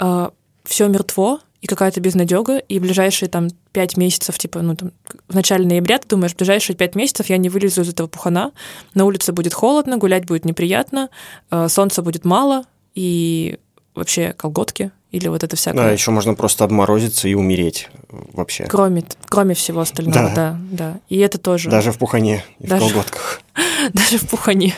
[0.00, 0.30] э,
[0.64, 4.92] все мертво, и какая-то безнадега, и ближайшие там пять месяцев, типа, ну, там,
[5.30, 8.52] в начале ноября ты думаешь, в ближайшие пять месяцев я не вылезу из этого пухана,
[8.92, 11.08] на улице будет холодно, гулять будет неприятно,
[11.50, 13.58] э, солнца будет мало, и
[13.94, 15.84] вообще колготки или вот это всякое.
[15.84, 18.66] Да, еще можно просто обморозиться и умереть вообще.
[18.66, 20.34] Кроме, кроме всего остального, да.
[20.34, 21.00] да, да.
[21.08, 21.70] И это тоже.
[21.70, 22.84] Даже в пухане и Даже...
[22.84, 23.40] в колготках.
[23.94, 24.74] Даже в пухане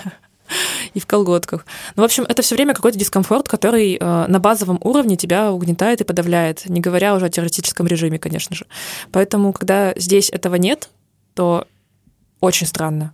[0.95, 1.67] и в колготках.
[1.97, 6.01] Ну, в общем, это все время какой-то дискомфорт, который э, на базовом уровне тебя угнетает
[6.01, 8.67] и подавляет, не говоря уже о теоретическом режиме, конечно же.
[9.13, 10.89] Поэтому, когда здесь этого нет,
[11.35, 11.67] то
[12.41, 13.13] очень странно.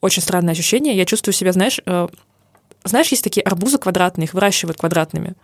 [0.00, 0.96] Очень странное ощущение.
[0.96, 2.08] Я чувствую себя, знаешь, э,
[2.88, 5.34] знаешь, есть такие арбузы квадратные, их выращивают квадратными.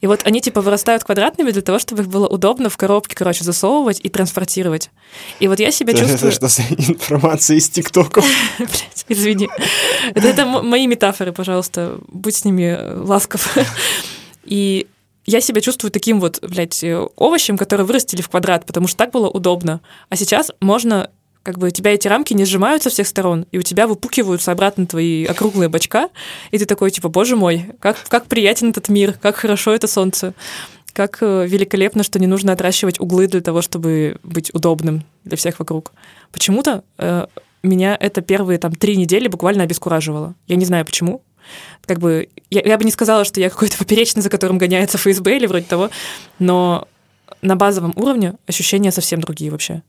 [0.00, 3.44] И вот они типа вырастают квадратными для того, чтобы их было удобно в коробке, короче,
[3.44, 4.90] засовывать и транспортировать.
[5.40, 6.32] И вот я себя это, чувствую...
[6.32, 8.22] Это что за информация из ТикТока?
[8.58, 9.48] Блять, извини.
[10.14, 11.98] Это, это мои метафоры, пожалуйста.
[12.08, 13.56] Будь с ними ласков.
[14.44, 14.86] И
[15.26, 16.84] я себя чувствую таким вот, блядь,
[17.16, 19.80] овощем, который вырастили в квадрат, потому что так было удобно.
[20.08, 21.10] А сейчас можно
[21.46, 24.50] как бы у тебя эти рамки не сжимаются со всех сторон, и у тебя выпукиваются
[24.50, 26.08] обратно твои округлые бочка,
[26.50, 30.34] и ты такой, типа, боже мой, как, как приятен этот мир, как хорошо это солнце,
[30.92, 35.60] как э, великолепно, что не нужно отращивать углы для того, чтобы быть удобным для всех
[35.60, 35.92] вокруг.
[36.32, 37.26] Почему-то э,
[37.62, 40.34] меня это первые там три недели буквально обескураживало.
[40.48, 41.22] Я не знаю почему.
[41.84, 45.36] Как бы я, я бы не сказала, что я какой-то поперечный, за которым гоняется ФСБ
[45.36, 45.90] или вроде того,
[46.40, 46.88] но
[47.40, 49.84] на базовом уровне ощущения совсем другие вообще.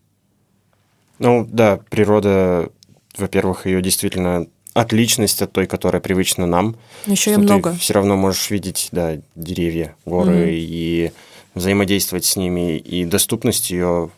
[1.20, 2.70] Ну да, природа,
[3.18, 6.76] во-первых, ее действительно отличность от той, которая привычна нам.
[7.08, 7.72] Еще и много.
[7.72, 10.60] Ты все равно можешь видеть, да, деревья, горы mm-hmm.
[10.60, 11.12] и
[11.56, 14.12] взаимодействовать с ними, и доступность ее,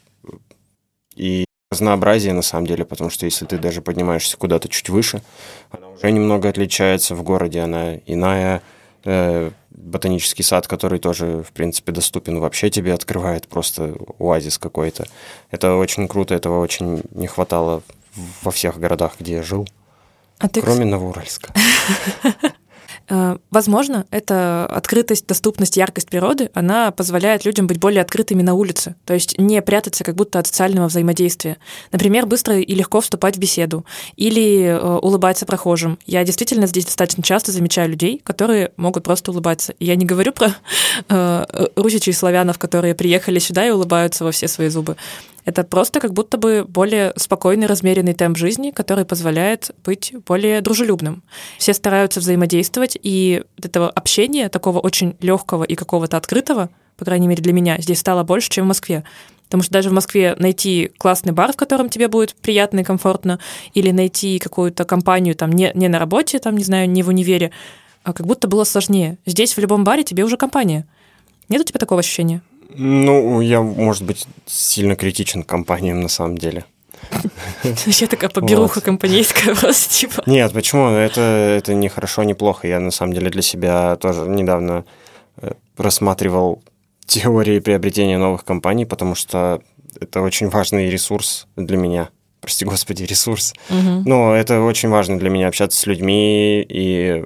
[1.16, 5.22] и разнообразие на самом деле, потому что если ты даже поднимаешься куда-то чуть выше,
[5.72, 8.62] она уже немного отличается в городе, она иная,
[9.70, 15.08] ботанический сад, который тоже, в принципе, доступен вообще тебе, открывает просто оазис какой-то.
[15.52, 17.82] Это очень круто, этого очень не хватало
[18.42, 19.68] во всех городах, где я жил.
[20.38, 20.62] А ты...
[20.62, 21.54] Кроме Новоуральска.
[23.10, 28.96] Э, возможно, эта открытость, доступность, яркость природы, она позволяет людям быть более открытыми на улице,
[29.06, 31.58] то есть не прятаться как будто от социального взаимодействия.
[31.92, 35.98] Например, быстро и легко вступать в беседу или э, улыбаться прохожим.
[36.06, 39.74] Я действительно здесь достаточно часто замечаю людей, которые могут просто улыбаться.
[39.80, 40.56] я не говорю про
[41.10, 44.96] э, русичей и славянов, которые приехали сюда и улыбаются во все свои зубы.
[45.46, 51.24] Это просто как будто бы более спокойный, размеренный темп жизни, который позволяет быть более дружелюбным.
[51.58, 57.42] Все стараются взаимодействовать, и этого общения, такого очень легкого и какого-то открытого, по крайней мере
[57.42, 59.04] для меня, здесь стало больше, чем в Москве.
[59.46, 63.40] Потому что даже в Москве найти классный бар, в котором тебе будет приятно и комфортно,
[63.74, 67.52] или найти какую-то компанию там не, не на работе, там, не знаю, не в универе,
[68.04, 69.18] а как будто было сложнее.
[69.26, 70.86] Здесь в любом баре тебе уже компания.
[71.48, 72.44] Нет у тебя такого ощущения?
[72.70, 76.66] Ну, я, может быть, сильно критичен к компаниям на самом деле.
[77.64, 78.84] Вообще такая поберуха вот.
[78.84, 80.24] компанейская просто, типа.
[80.26, 80.90] Нет, почему?
[80.90, 82.68] Это, это не хорошо, не плохо.
[82.68, 84.86] Я, на самом деле, для себя тоже недавно
[85.38, 86.62] э, рассматривал
[87.06, 89.62] теории приобретения новых компаний, потому что
[90.00, 92.10] это очень важный ресурс для меня.
[92.42, 93.54] Прости господи, ресурс.
[93.70, 94.04] Угу.
[94.06, 97.26] Но это очень важно для меня общаться с людьми и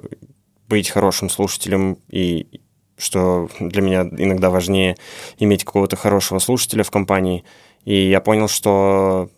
[0.68, 2.60] быть хорошим слушателем и
[3.04, 4.96] что для меня иногда важнее
[5.38, 7.44] иметь какого-то хорошего слушателя в компании.
[7.84, 9.28] И я понял, что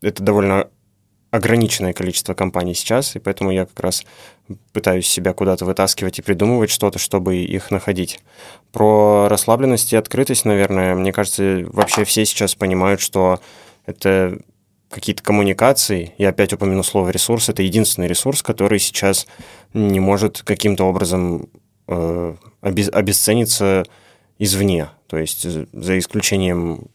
[0.00, 0.68] это довольно
[1.30, 4.04] ограниченное количество компаний сейчас, и поэтому я как раз
[4.72, 8.20] пытаюсь себя куда-то вытаскивать и придумывать что-то, чтобы их находить.
[8.72, 13.40] Про расслабленность и открытость, наверное, мне кажется, вообще все сейчас понимают, что
[13.86, 14.40] это
[14.90, 19.28] какие-то коммуникации, я опять упомяну слово ресурс, это единственный ресурс, который сейчас
[19.72, 21.48] не может каким-то образом
[22.60, 23.84] обесценится
[24.38, 24.88] извне.
[25.08, 26.86] То есть за исключением,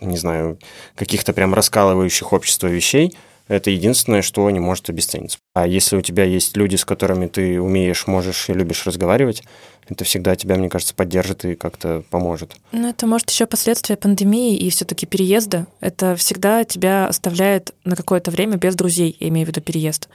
[0.00, 0.58] не знаю,
[0.94, 3.16] каких-то прям раскалывающих общество вещей,
[3.48, 5.38] это единственное, что не может обесцениться.
[5.54, 9.42] А если у тебя есть люди, с которыми ты умеешь, можешь и любишь разговаривать,
[9.88, 12.56] это всегда тебя, мне кажется, поддержит и как-то поможет.
[12.72, 15.66] Ну, это может еще последствия пандемии и все-таки переезда.
[15.80, 20.10] Это всегда тебя оставляет на какое-то время без друзей, я имею в виду переезд.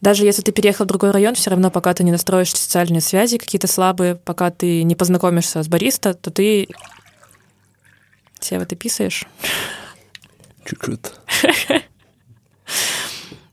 [0.00, 3.38] Даже если ты переехал в другой район, все равно, пока ты не настроишь социальные связи
[3.38, 6.68] какие-то слабые, пока ты не познакомишься с бариста, то ты...
[8.40, 9.26] Сева, ты писаешь?
[10.64, 11.12] Чуть-чуть.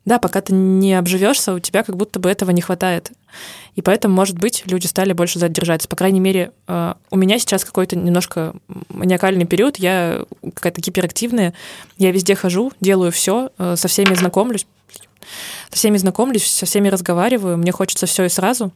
[0.05, 3.11] да, пока ты не обживешься, у тебя как будто бы этого не хватает.
[3.75, 5.89] И поэтому, может быть, люди стали больше задержаться.
[5.89, 8.53] По крайней мере, э, у меня сейчас какой-то немножко
[8.89, 10.21] маниакальный период, я
[10.53, 11.53] какая-то гиперактивная,
[11.97, 14.67] я везде хожу, делаю все, э, со всеми знакомлюсь,
[15.69, 18.71] со всеми знакомлюсь, со всеми разговариваю, мне хочется все и сразу.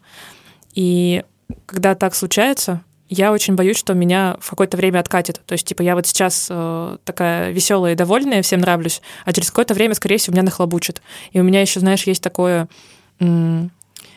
[0.74, 1.24] И
[1.66, 5.42] когда так случается, я очень боюсь, что меня в какое-то время откатит.
[5.46, 9.50] То есть, типа, я вот сейчас э, такая веселая и довольная, всем нравлюсь, а через
[9.50, 11.02] какое-то время, скорее всего, меня нахлобучит.
[11.32, 12.68] И у меня еще, знаешь, есть такое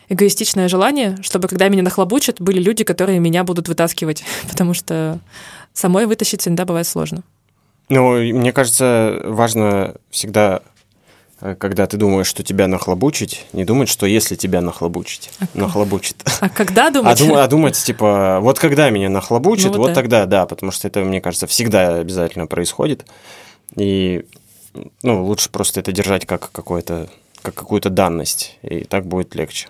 [0.08, 5.18] эгоистичное желание, чтобы, когда меня нахлобучат, были люди, которые меня будут вытаскивать, потому что
[5.72, 7.22] самой вытащить иногда бывает сложно.
[7.88, 10.62] Ну, мне кажется, важно всегда
[11.58, 16.16] когда ты думаешь, что тебя нахлобучить, не думать, что если тебя нахлобучить, а нахлобучит.
[16.40, 17.20] А когда думать?
[17.20, 19.94] А, дум, а думать, типа, вот когда меня нахлобучит, ну, вот да.
[19.94, 23.04] тогда, да, потому что это, мне кажется, всегда обязательно происходит.
[23.76, 24.24] И,
[25.02, 27.08] ну, лучше просто это держать как какое-то
[27.42, 29.68] как какую-то данность, и так будет легче.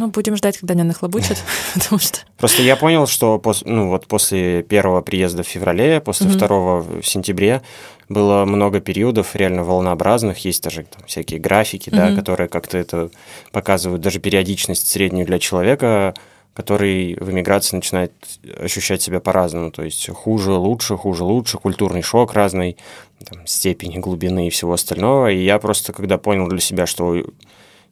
[0.00, 1.36] Ну, будем ждать, когда меня нахлобучат,
[1.74, 2.20] потому что...
[2.38, 6.36] Просто я понял, что пос, ну, вот после первого приезда в феврале, после mm-hmm.
[6.36, 7.60] второго в сентябре
[8.08, 12.14] было много периодов реально волнообразных, есть даже там, всякие графики, mm-hmm.
[12.14, 13.10] да, которые как-то это
[13.52, 16.14] показывают, даже периодичность среднюю для человека,
[16.54, 18.12] который в эмиграции начинает
[18.58, 22.78] ощущать себя по-разному, то есть хуже, лучше, хуже, лучше, культурный шок разный,
[23.24, 25.30] там, степени глубины и всего остального.
[25.30, 27.22] И я просто, когда понял для себя, что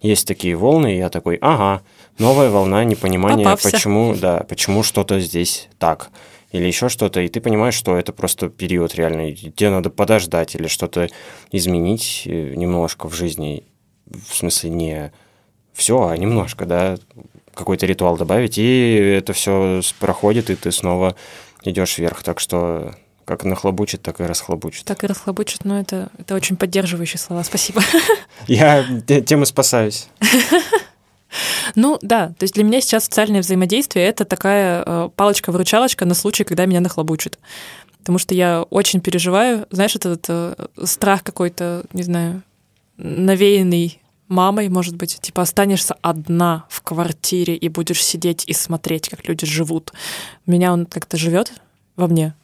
[0.00, 1.82] есть такие волны, я такой, ага,
[2.18, 3.70] новая волна непонимания, Попався.
[3.70, 6.10] почему, да, почему что-то здесь так
[6.52, 10.66] или еще что-то, и ты понимаешь, что это просто период реальный, тебе надо подождать или
[10.66, 11.08] что-то
[11.52, 13.64] изменить э, немножко в жизни,
[14.06, 15.12] в смысле не
[15.74, 16.96] все, а немножко, да,
[17.52, 21.16] какой-то ритуал добавить, и это все проходит, и ты снова
[21.64, 22.94] идешь вверх, так что
[23.28, 24.86] как нахлобучит, так и расхлобучит.
[24.86, 27.44] Так и расхлобучит, но это, это очень поддерживающие слова.
[27.44, 27.82] Спасибо.
[28.46, 28.84] Я
[29.26, 30.08] тем и спасаюсь.
[31.74, 36.42] Ну да, то есть для меня сейчас социальное взаимодействие это такая э, палочка-выручалочка на случай,
[36.42, 37.38] когда меня нахлобучит.
[37.98, 42.42] Потому что я очень переживаю, знаешь, этот э, страх какой-то, не знаю,
[42.96, 49.28] навеянный мамой, может быть, типа останешься одна в квартире и будешь сидеть и смотреть, как
[49.28, 49.92] люди живут.
[50.46, 51.52] Меня он как-то живет
[51.94, 52.34] во мне.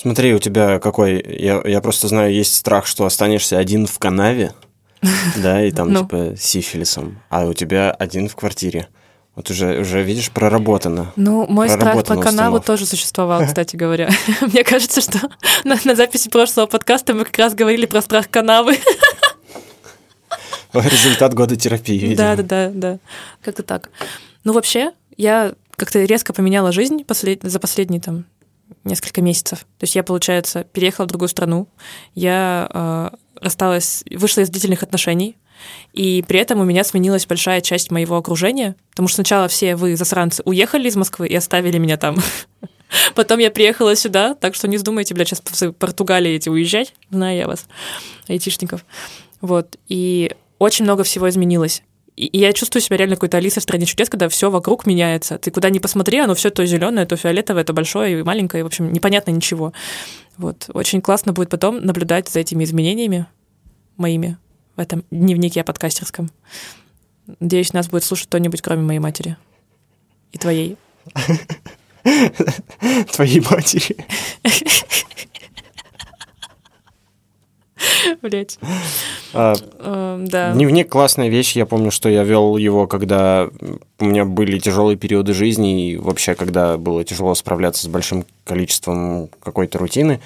[0.00, 1.20] Смотри, у тебя какой...
[1.40, 4.52] Я, я просто знаю, есть страх, что останешься один в канаве,
[5.36, 6.02] да, и там, ну.
[6.02, 8.86] типа, сифилисом, а у тебя один в квартире.
[9.34, 11.12] Вот уже, уже видишь, проработано.
[11.16, 14.08] Ну, мой страх про канаву тоже существовал, кстати говоря.
[14.40, 15.18] Мне кажется, что
[15.64, 18.78] на, на записи прошлого подкаста мы как раз говорили про страх канавы.
[20.74, 22.16] Результат года терапии, видимо.
[22.16, 22.98] Да, да, да, да.
[23.42, 23.90] Как-то так.
[24.44, 27.40] Ну, вообще, я как-то резко поменяла жизнь послед...
[27.42, 28.26] за последние там
[28.84, 29.60] несколько месяцев.
[29.78, 31.68] То есть я, получается, переехала в другую страну,
[32.14, 35.36] я э, рассталась, вышла из длительных отношений,
[35.92, 39.96] и при этом у меня сменилась большая часть моего окружения, потому что сначала все вы,
[39.96, 42.16] засранцы, уехали из Москвы и оставили меня там.
[43.14, 47.36] Потом я приехала сюда, так что не вздумайте, блядь, сейчас в Португалии эти уезжать, знаю
[47.36, 47.66] я вас,
[48.28, 48.84] айтишников.
[49.40, 51.82] Вот, и очень много всего изменилось.
[52.18, 55.38] И я чувствую себя реально какой-то Алисой в стране чудес, когда все вокруг меняется.
[55.38, 58.64] Ты куда ни посмотри, оно все то зеленое, то фиолетовое, то большое и маленькое, и,
[58.64, 59.72] в общем, непонятно ничего.
[60.36, 60.68] Вот.
[60.74, 63.26] Очень классно будет потом наблюдать за этими изменениями
[63.96, 64.36] моими
[64.74, 66.30] в этом дневнике подкастерском.
[67.38, 69.36] Надеюсь, нас будет слушать кто-нибудь, кроме моей матери.
[70.32, 70.76] И твоей.
[73.12, 73.96] Твоей матери.
[78.22, 78.58] Блять.
[79.32, 80.52] А, эм, да.
[80.52, 81.56] Дневник классная вещь.
[81.56, 83.48] Я помню, что я вел его, когда
[83.98, 89.28] у меня были тяжелые периоды жизни, и вообще, когда было тяжело справляться с большим количеством
[89.42, 90.20] какой-то рутины.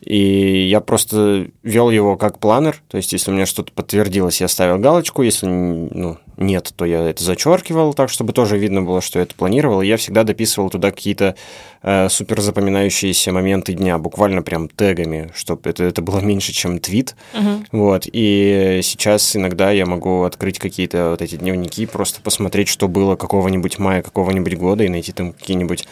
[0.00, 4.48] И я просто вел его как планер, то есть если у меня что-то подтвердилось, я
[4.48, 9.18] ставил галочку, если ну, нет, то я это зачеркивал, так чтобы тоже видно было, что
[9.18, 9.82] я это планировал.
[9.82, 11.34] И я всегда дописывал туда какие-то
[11.82, 17.16] э, супер запоминающиеся моменты дня, буквально прям тегами, чтобы это, это было меньше, чем твит.
[17.34, 17.64] Uh-huh.
[17.72, 18.04] Вот.
[18.12, 23.80] И сейчас иногда я могу открыть какие-то вот эти дневники, просто посмотреть, что было какого-нибудь
[23.80, 25.88] мая, какого-нибудь года, и найти там какие-нибудь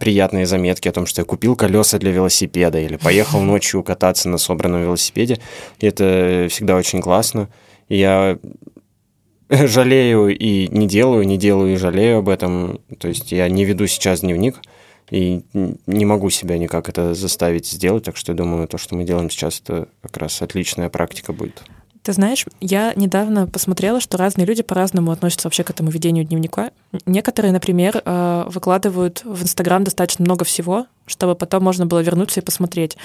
[0.00, 4.38] приятные заметки о том, что я купил колеса для велосипеда или поехал ночью кататься на
[4.38, 5.38] собранном велосипеде.
[5.80, 7.50] И это всегда очень классно.
[7.90, 8.38] Я
[9.66, 12.80] жалею и не делаю, не делаю и жалею об этом.
[12.98, 14.60] То есть я не веду сейчас дневник
[15.10, 15.42] и
[15.86, 19.28] не могу себя никак это заставить сделать, так что я думаю, то, что мы делаем
[19.28, 21.62] сейчас, это как раз отличная практика будет.
[22.02, 26.72] Ты знаешь, я недавно посмотрела, что разные люди по-разному относятся вообще к этому ведению дневника.
[27.06, 32.42] Некоторые, например, э, выкладывают в Инстаграм достаточно много всего, чтобы потом можно было вернуться и
[32.42, 32.96] посмотреть.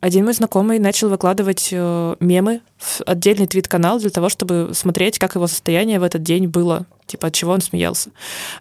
[0.00, 5.34] Один мой знакомый начал выкладывать э, мемы в отдельный твит-канал для того, чтобы смотреть, как
[5.34, 8.10] его состояние в этот день было, типа от чего он смеялся.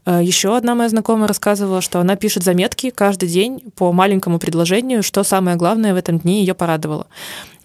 [0.05, 5.03] Э, еще одна моя знакомая рассказывала, что она пишет заметки каждый день по маленькому предложению,
[5.03, 7.07] что самое главное в этом дне ее порадовало.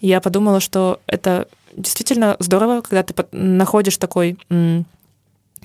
[0.01, 4.37] Я подумала, что это действительно здорово, когда ты находишь такой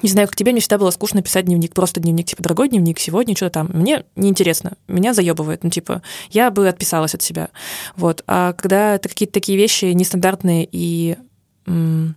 [0.02, 2.98] не знаю, как тебе, мне всегда было скучно писать дневник, просто дневник, типа, дорогой дневник,
[2.98, 3.70] сегодня что-то там.
[3.72, 7.48] Мне неинтересно, меня заебывает, ну, типа, я бы отписалась от себя.
[7.96, 8.22] Вот.
[8.26, 11.16] А когда это какие-то такие вещи нестандартные и
[11.66, 12.14] м-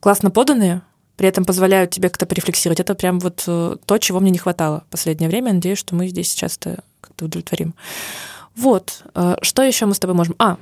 [0.00, 0.82] классно поданные,
[1.16, 4.82] при этом позволяют тебе как-то порефлексировать, это прям вот э, то, чего мне не хватало
[4.88, 5.52] в последнее время.
[5.52, 7.74] Надеюсь, что мы здесь сейчас это как-то удовлетворим.
[8.56, 9.04] Вот.
[9.14, 10.34] Э, что еще мы с тобой можем?
[10.38, 10.56] А,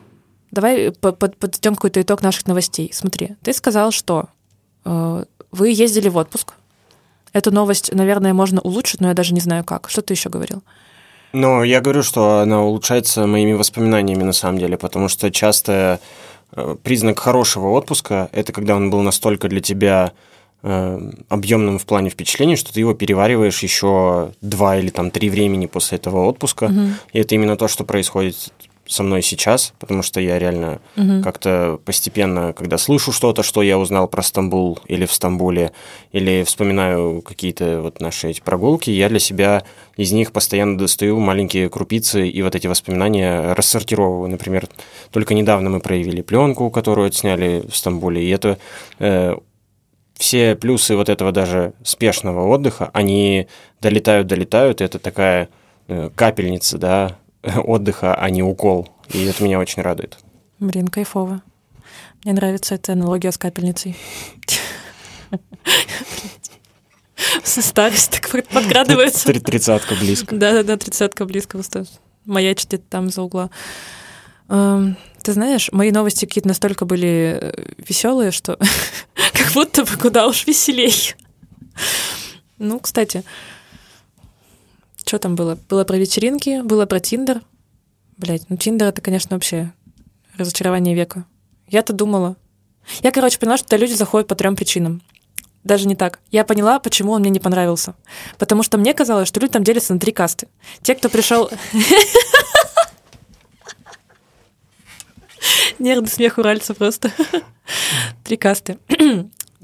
[0.51, 2.91] давай подведем какой-то итог наших новостей.
[2.93, 4.29] Смотри, ты сказал, что
[4.85, 6.55] э, вы ездили в отпуск.
[7.33, 9.89] Эту новость, наверное, можно улучшить, но я даже не знаю как.
[9.89, 10.63] Что ты еще говорил?
[11.33, 15.99] Ну, я говорю, что она улучшается моими воспоминаниями на самом деле, потому что часто
[16.55, 20.13] э, признак хорошего отпуска– это когда он был настолько для тебя
[20.63, 25.65] э, объемным в плане впечатлений, что ты его перевариваешь еще два или там три времени
[25.65, 26.65] после этого отпуска.
[26.65, 26.81] Угу.
[27.15, 28.53] И это именно то, что происходит
[28.87, 31.23] со мной сейчас, потому что я реально угу.
[31.23, 35.73] как-то постепенно, когда слышу что-то, что я узнал про Стамбул или в Стамбуле,
[36.11, 39.65] или вспоминаю какие-то вот наши эти прогулки, я для себя
[39.97, 44.29] из них постоянно достаю маленькие крупицы и вот эти воспоминания рассортировываю.
[44.29, 44.67] Например,
[45.11, 48.59] только недавно мы проявили пленку, которую отсняли в Стамбуле, и это
[48.99, 49.37] э,
[50.15, 53.47] все плюсы вот этого даже спешного отдыха, они
[53.81, 55.49] долетают, долетают, и это такая
[55.89, 57.19] э, капельница, да,
[57.57, 58.89] отдыха, а не укол.
[59.13, 60.19] И это меня очень радует.
[60.59, 61.43] Блин, кайфово.
[62.25, 63.97] Мне нравится эта аналогия с капельницей.
[67.45, 69.33] Старость так подкрадывается.
[69.33, 70.35] Тридцатка близко.
[70.35, 71.61] Да-да-да, тридцатка близко.
[72.25, 73.51] Маячит где-то там за угла.
[74.49, 78.59] Эм, ты знаешь, мои новости какие-то настолько были э, веселые, что
[79.33, 81.15] как будто бы куда уж веселей.
[82.59, 83.25] Ну, кстати,
[85.13, 85.59] что там было?
[85.69, 87.43] Было про вечеринки, было про Тиндер.
[88.17, 89.71] Блять, ну Тиндер это, конечно, вообще
[90.39, 91.27] разочарование века.
[91.69, 92.37] Я-то думала.
[93.03, 95.03] Я, короче, поняла, что люди заходят по трем причинам.
[95.65, 96.21] Даже не так.
[96.31, 97.95] Я поняла, почему он мне не понравился.
[98.39, 100.49] Потому что мне казалось, что люди там делятся на три касты.
[100.81, 101.51] Те, кто пришел...
[105.79, 107.13] Нервный смех уральца просто.
[108.25, 108.79] Три касты.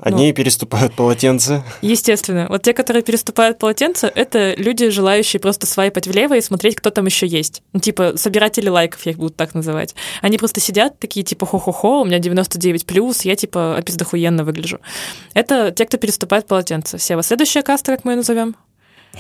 [0.01, 1.63] Одни ну, переступают полотенце.
[1.83, 2.47] Естественно.
[2.49, 7.07] Вот те, которые переступают полотенце, это люди, желающие просто свайпать влево и смотреть, кто там
[7.07, 7.63] еще есть.
[7.73, 9.95] Ну, типа, собиратели лайков, я их буду так называть.
[10.23, 14.79] Они просто сидят такие, типа, хо-хо-хо, у меня 99 плюс, я, типа, опиздохуенно выгляжу.
[15.35, 16.99] Это те, кто переступает полотенце.
[16.99, 18.57] Сева, следующая каста, как мы ее назовем?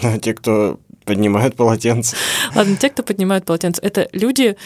[0.22, 2.16] Те, кто поднимают полотенце.
[2.54, 4.56] Ладно, те, кто поднимают полотенце, это люди,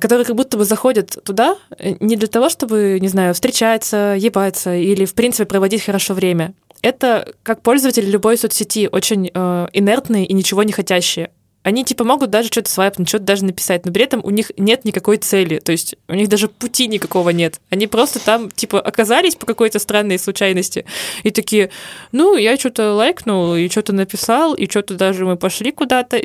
[0.00, 4.74] которые как будто бы заходят туда э, не для того, чтобы, не знаю, встречаться, ебаться
[4.74, 6.54] или, в принципе, проводить хорошо время.
[6.82, 11.30] Это как пользователи любой соцсети, очень э, инертные и ничего не хотящие.
[11.64, 14.84] Они типа могут даже что-то свайпнуть, что-то даже написать, но при этом у них нет
[14.84, 17.58] никакой цели, то есть у них даже пути никакого нет.
[17.70, 20.84] Они просто там типа оказались по какой-то странной случайности
[21.22, 21.70] и такие,
[22.12, 26.20] ну, я что-то лайкнул, и что-то написал, и что-то даже мы пошли куда-то.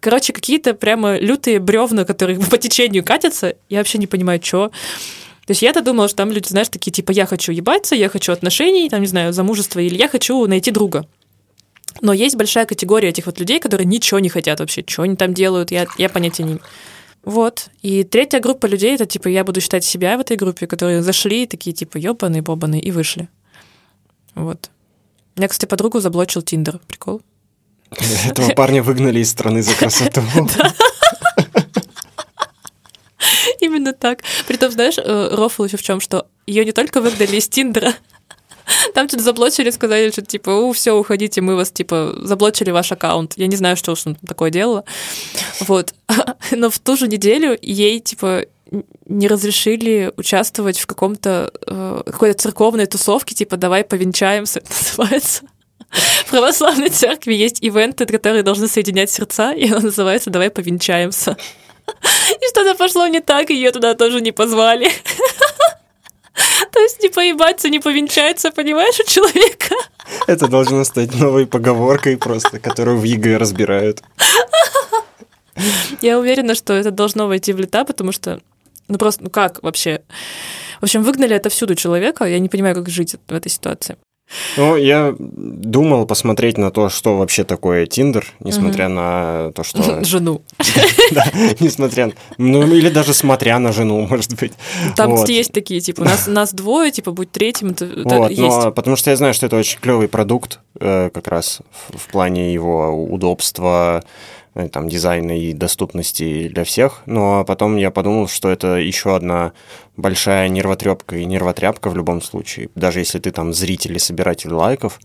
[0.00, 3.56] Короче, какие-то прямо лютые бревна, которые по течению катятся.
[3.68, 4.68] Я вообще не понимаю, что.
[5.46, 8.32] То есть я-то думала, что там люди, знаешь, такие, типа, я хочу ебаться, я хочу
[8.32, 11.06] отношений, там, не знаю, замужества, или я хочу найти друга.
[12.00, 14.84] Но есть большая категория этих вот людей, которые ничего не хотят вообще.
[14.86, 16.58] Что они там делают, я, я понятия не
[17.24, 17.68] Вот.
[17.82, 21.46] И третья группа людей, это, типа, я буду считать себя в этой группе, которые зашли,
[21.46, 23.28] такие, типа, ёбаные, бобаные, и вышли.
[24.34, 24.70] Вот.
[25.36, 26.80] Я, кстати, подругу заблочил Тиндер.
[26.86, 27.22] Прикол.
[27.90, 30.22] Этого парня выгнали из страны за красоту.
[33.60, 34.22] Именно так.
[34.46, 37.94] Притом, знаешь, э, рофл еще в чем, что ее не только выгнали из Тиндера,
[38.94, 43.34] там что-то заблочили, сказали, что типа, у, все, уходите, мы вас, типа, заблочили ваш аккаунт.
[43.36, 44.84] Я не знаю, что уж он такое делала.
[45.60, 45.94] Вот.
[46.50, 48.44] Но в ту же неделю ей, типа,
[49.06, 55.42] не разрешили участвовать в каком-то э, какой-то церковной тусовке, типа, давай повенчаемся, называется.
[55.90, 61.36] В православной церкви есть ивенты, которые должны соединять сердца, и он называется «Давай повенчаемся».
[62.30, 64.90] И что-то пошло не так, ее туда тоже не позвали.
[66.72, 69.74] То есть ни поебаться, ни повенчаться, понимаешь, у человека.
[70.26, 74.02] Это должно стать новой поговоркой просто, которую в ЕГЭ разбирают.
[76.02, 78.40] Я уверена, что это должно войти в лета, потому что,
[78.88, 80.02] ну просто, ну как вообще?
[80.80, 83.96] В общем, выгнали отовсюду человека, я не понимаю, как жить в этой ситуации.
[84.56, 90.04] Ну, я думал посмотреть на то, что вообще такое Тиндер, несмотря на то, что...
[90.04, 90.42] Жену.
[91.12, 91.24] Да,
[91.60, 92.10] несмотря...
[92.36, 94.52] Ну, или даже смотря на жену, может быть.
[94.96, 95.16] Там, Вот.
[95.16, 98.40] кстати, есть такие, типа, нас, нас двое, типа, будь третьим, это, Вот, есть.
[98.40, 101.60] но потому что я знаю, что это очень клевый продукт, э, как раз
[101.90, 104.02] в, плане его удобства,
[104.72, 107.02] там, дизайна и доступности для всех.
[107.06, 109.52] Но потом я подумал, что это еще одна
[109.96, 114.98] большая нервотрепка и нервотряпка в любом случае, даже если ты там зритель и собиратель лайков.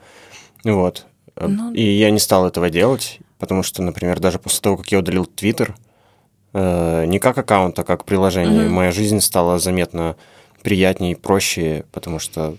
[0.63, 1.05] Вот.
[1.35, 1.73] Э, Ну.
[1.73, 5.25] И я не стал этого делать, потому что, например, даже после того, как я удалил
[5.25, 5.75] Твиттер,
[6.53, 8.73] э, не как аккаунт, а как приложение, Мгм.
[8.73, 10.15] моя жизнь стала заметно
[10.63, 12.55] приятнее и проще, потому что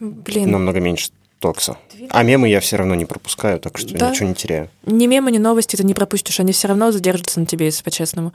[0.00, 1.10] Блин, намного меньше
[1.40, 1.76] токса.
[2.10, 4.10] А мемы я все равно не пропускаю, так что Да.
[4.10, 4.68] ничего не теряю.
[4.84, 8.32] ни мемы, ни новости ты не пропустишь, они все равно задержатся на тебе, если по-честному.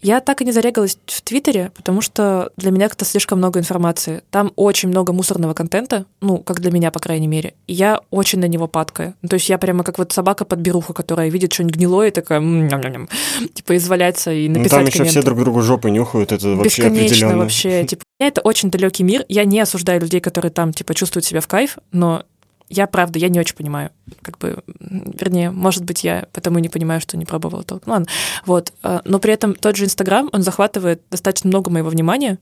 [0.00, 4.22] Я так и не зарегалась в Твиттере, потому что для меня как-то слишком много информации.
[4.30, 7.54] Там очень много мусорного контента, ну, как для меня, по крайней мере.
[7.66, 9.14] И я очень на него падкаю.
[9.22, 12.10] Ну, То есть я прямо как вот собака под беруха, которая видит что-нибудь гнилое и
[12.12, 13.08] такая м, ням-ням-ням,
[13.54, 17.06] типа изваляться и Ну, написать там еще все друг другу жопы нюхают, это вообще Бесконечно
[17.06, 17.38] определенно.
[17.38, 17.84] вообще.
[17.84, 19.24] Типа, это очень далекий мир.
[19.28, 22.24] Я не осуждаю людей, которые там, типа, чувствуют себя в кайф, но
[22.68, 23.90] я, правда, я не очень понимаю.
[24.22, 27.80] Как бы, вернее, может быть, я потому и не понимаю, что не пробовала то.
[27.86, 28.06] Ну, ладно.
[28.44, 28.72] Вот.
[28.82, 32.38] А, Но при этом тот же Инстаграм, он захватывает достаточно много моего внимания,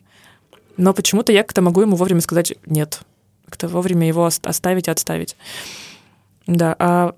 [0.77, 3.01] но почему-то я как-то могу ему вовремя сказать «нет».
[3.47, 5.37] Как-то вовремя его ост- оставить и отставить.
[6.47, 7.15] Да, а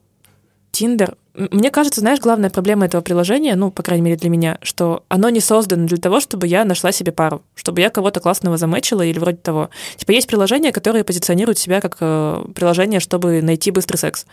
[0.70, 1.16] Тиндер...
[1.34, 5.28] Мне кажется, знаешь, главная проблема этого приложения, ну, по крайней мере для меня, что оно
[5.28, 9.18] не создано для того, чтобы я нашла себе пару, чтобы я кого-то классного замечила или
[9.20, 9.70] вроде того.
[9.96, 14.26] Типа есть приложения, которые позиционируют себя как э, приложение, чтобы найти быстрый секс.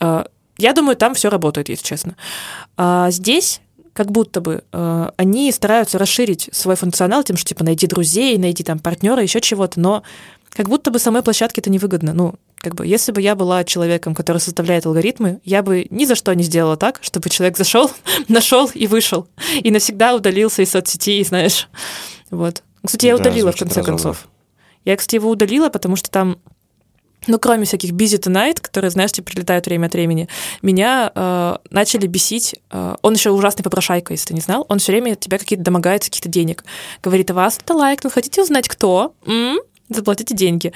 [0.00, 0.24] Э,
[0.56, 2.16] я думаю, там все работает, если честно.
[2.78, 3.60] А здесь
[3.92, 8.62] как будто бы э, они стараются расширить свой функционал тем, что типа найти друзей, найти
[8.62, 10.02] там партнера, еще чего-то, но
[10.50, 12.12] как будто бы самой площадке это невыгодно.
[12.12, 16.14] Ну, как бы, если бы я была человеком, который составляет алгоритмы, я бы ни за
[16.14, 17.90] что не сделала так, чтобы человек зашел,
[18.28, 19.26] нашел и вышел,
[19.62, 21.68] и навсегда удалился из соцсети, знаешь.
[22.30, 22.62] Вот.
[22.84, 23.98] Кстати, я Да, удалила в конце разумно.
[23.98, 24.28] концов.
[24.84, 26.38] Я, кстати, его удалила, потому что там
[27.26, 30.26] ну, кроме всяких busy tonight, которые, знаешь, тебе прилетают время от времени,
[30.62, 32.56] меня э, начали бесить.
[32.70, 34.64] э, он еще ужасный попрошайка, если ты не знал.
[34.70, 36.64] Он все время тебя какие-то домогается каких-то денег.
[37.02, 39.14] Говорит, а вас это лайкнул, хотите узнать, кто?
[39.26, 39.58] М?
[39.90, 40.72] Заплатите деньги.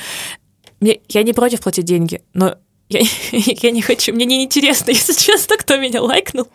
[0.81, 2.57] Мне, я не против платить деньги, но
[2.89, 3.01] я,
[3.33, 6.49] я не хочу, мне не интересно, если честно, кто меня лайкнул.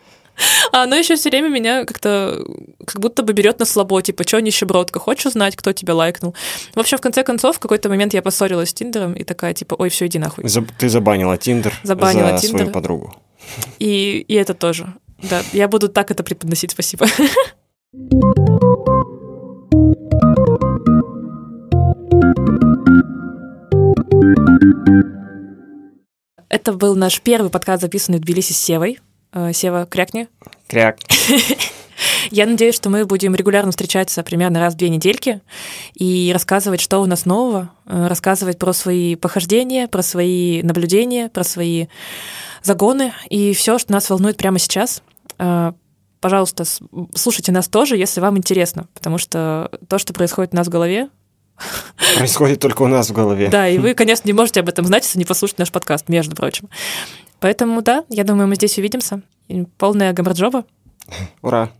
[0.72, 2.42] А оно еще все время меня как-то
[2.86, 6.34] как будто бы берет на слабо, типа, что нищебродка, хочешь узнать, кто тебя лайкнул?
[6.74, 9.74] В общем, в конце концов, в какой-то момент я поссорилась с Тиндером и такая, типа,
[9.78, 10.44] ой, все, иди нахуй.
[10.44, 12.72] Заб- Ты забанила Тиндер Забанила за свою Тиндер.
[12.72, 13.14] подругу.
[13.78, 14.94] И, и это тоже.
[15.28, 17.06] Да, я буду так это преподносить, спасибо.
[26.48, 28.98] Это был наш первый подкаст, записанный в Тбилиси с Севой.
[29.32, 30.28] Э, Сева, крякни.
[30.66, 30.98] Кряк.
[32.30, 35.40] Я надеюсь, что мы будем регулярно встречаться примерно раз в две недельки
[35.94, 41.44] и рассказывать, что у нас нового, э, рассказывать про свои похождения, про свои наблюдения, про
[41.44, 41.86] свои
[42.62, 45.02] загоны и все, что нас волнует прямо сейчас.
[45.38, 45.72] Э,
[46.20, 46.64] Пожалуйста,
[47.14, 51.08] слушайте нас тоже, если вам интересно, потому что то, что происходит у нас в голове,
[52.16, 53.48] Происходит только у нас в голове.
[53.48, 56.36] да, и вы, конечно, не можете об этом знать, если не послушаете наш подкаст, между
[56.36, 56.68] прочим.
[57.40, 59.22] Поэтому, да, я думаю, мы здесь увидимся.
[59.78, 60.64] Полная гамарджоба.
[61.42, 61.70] Ура.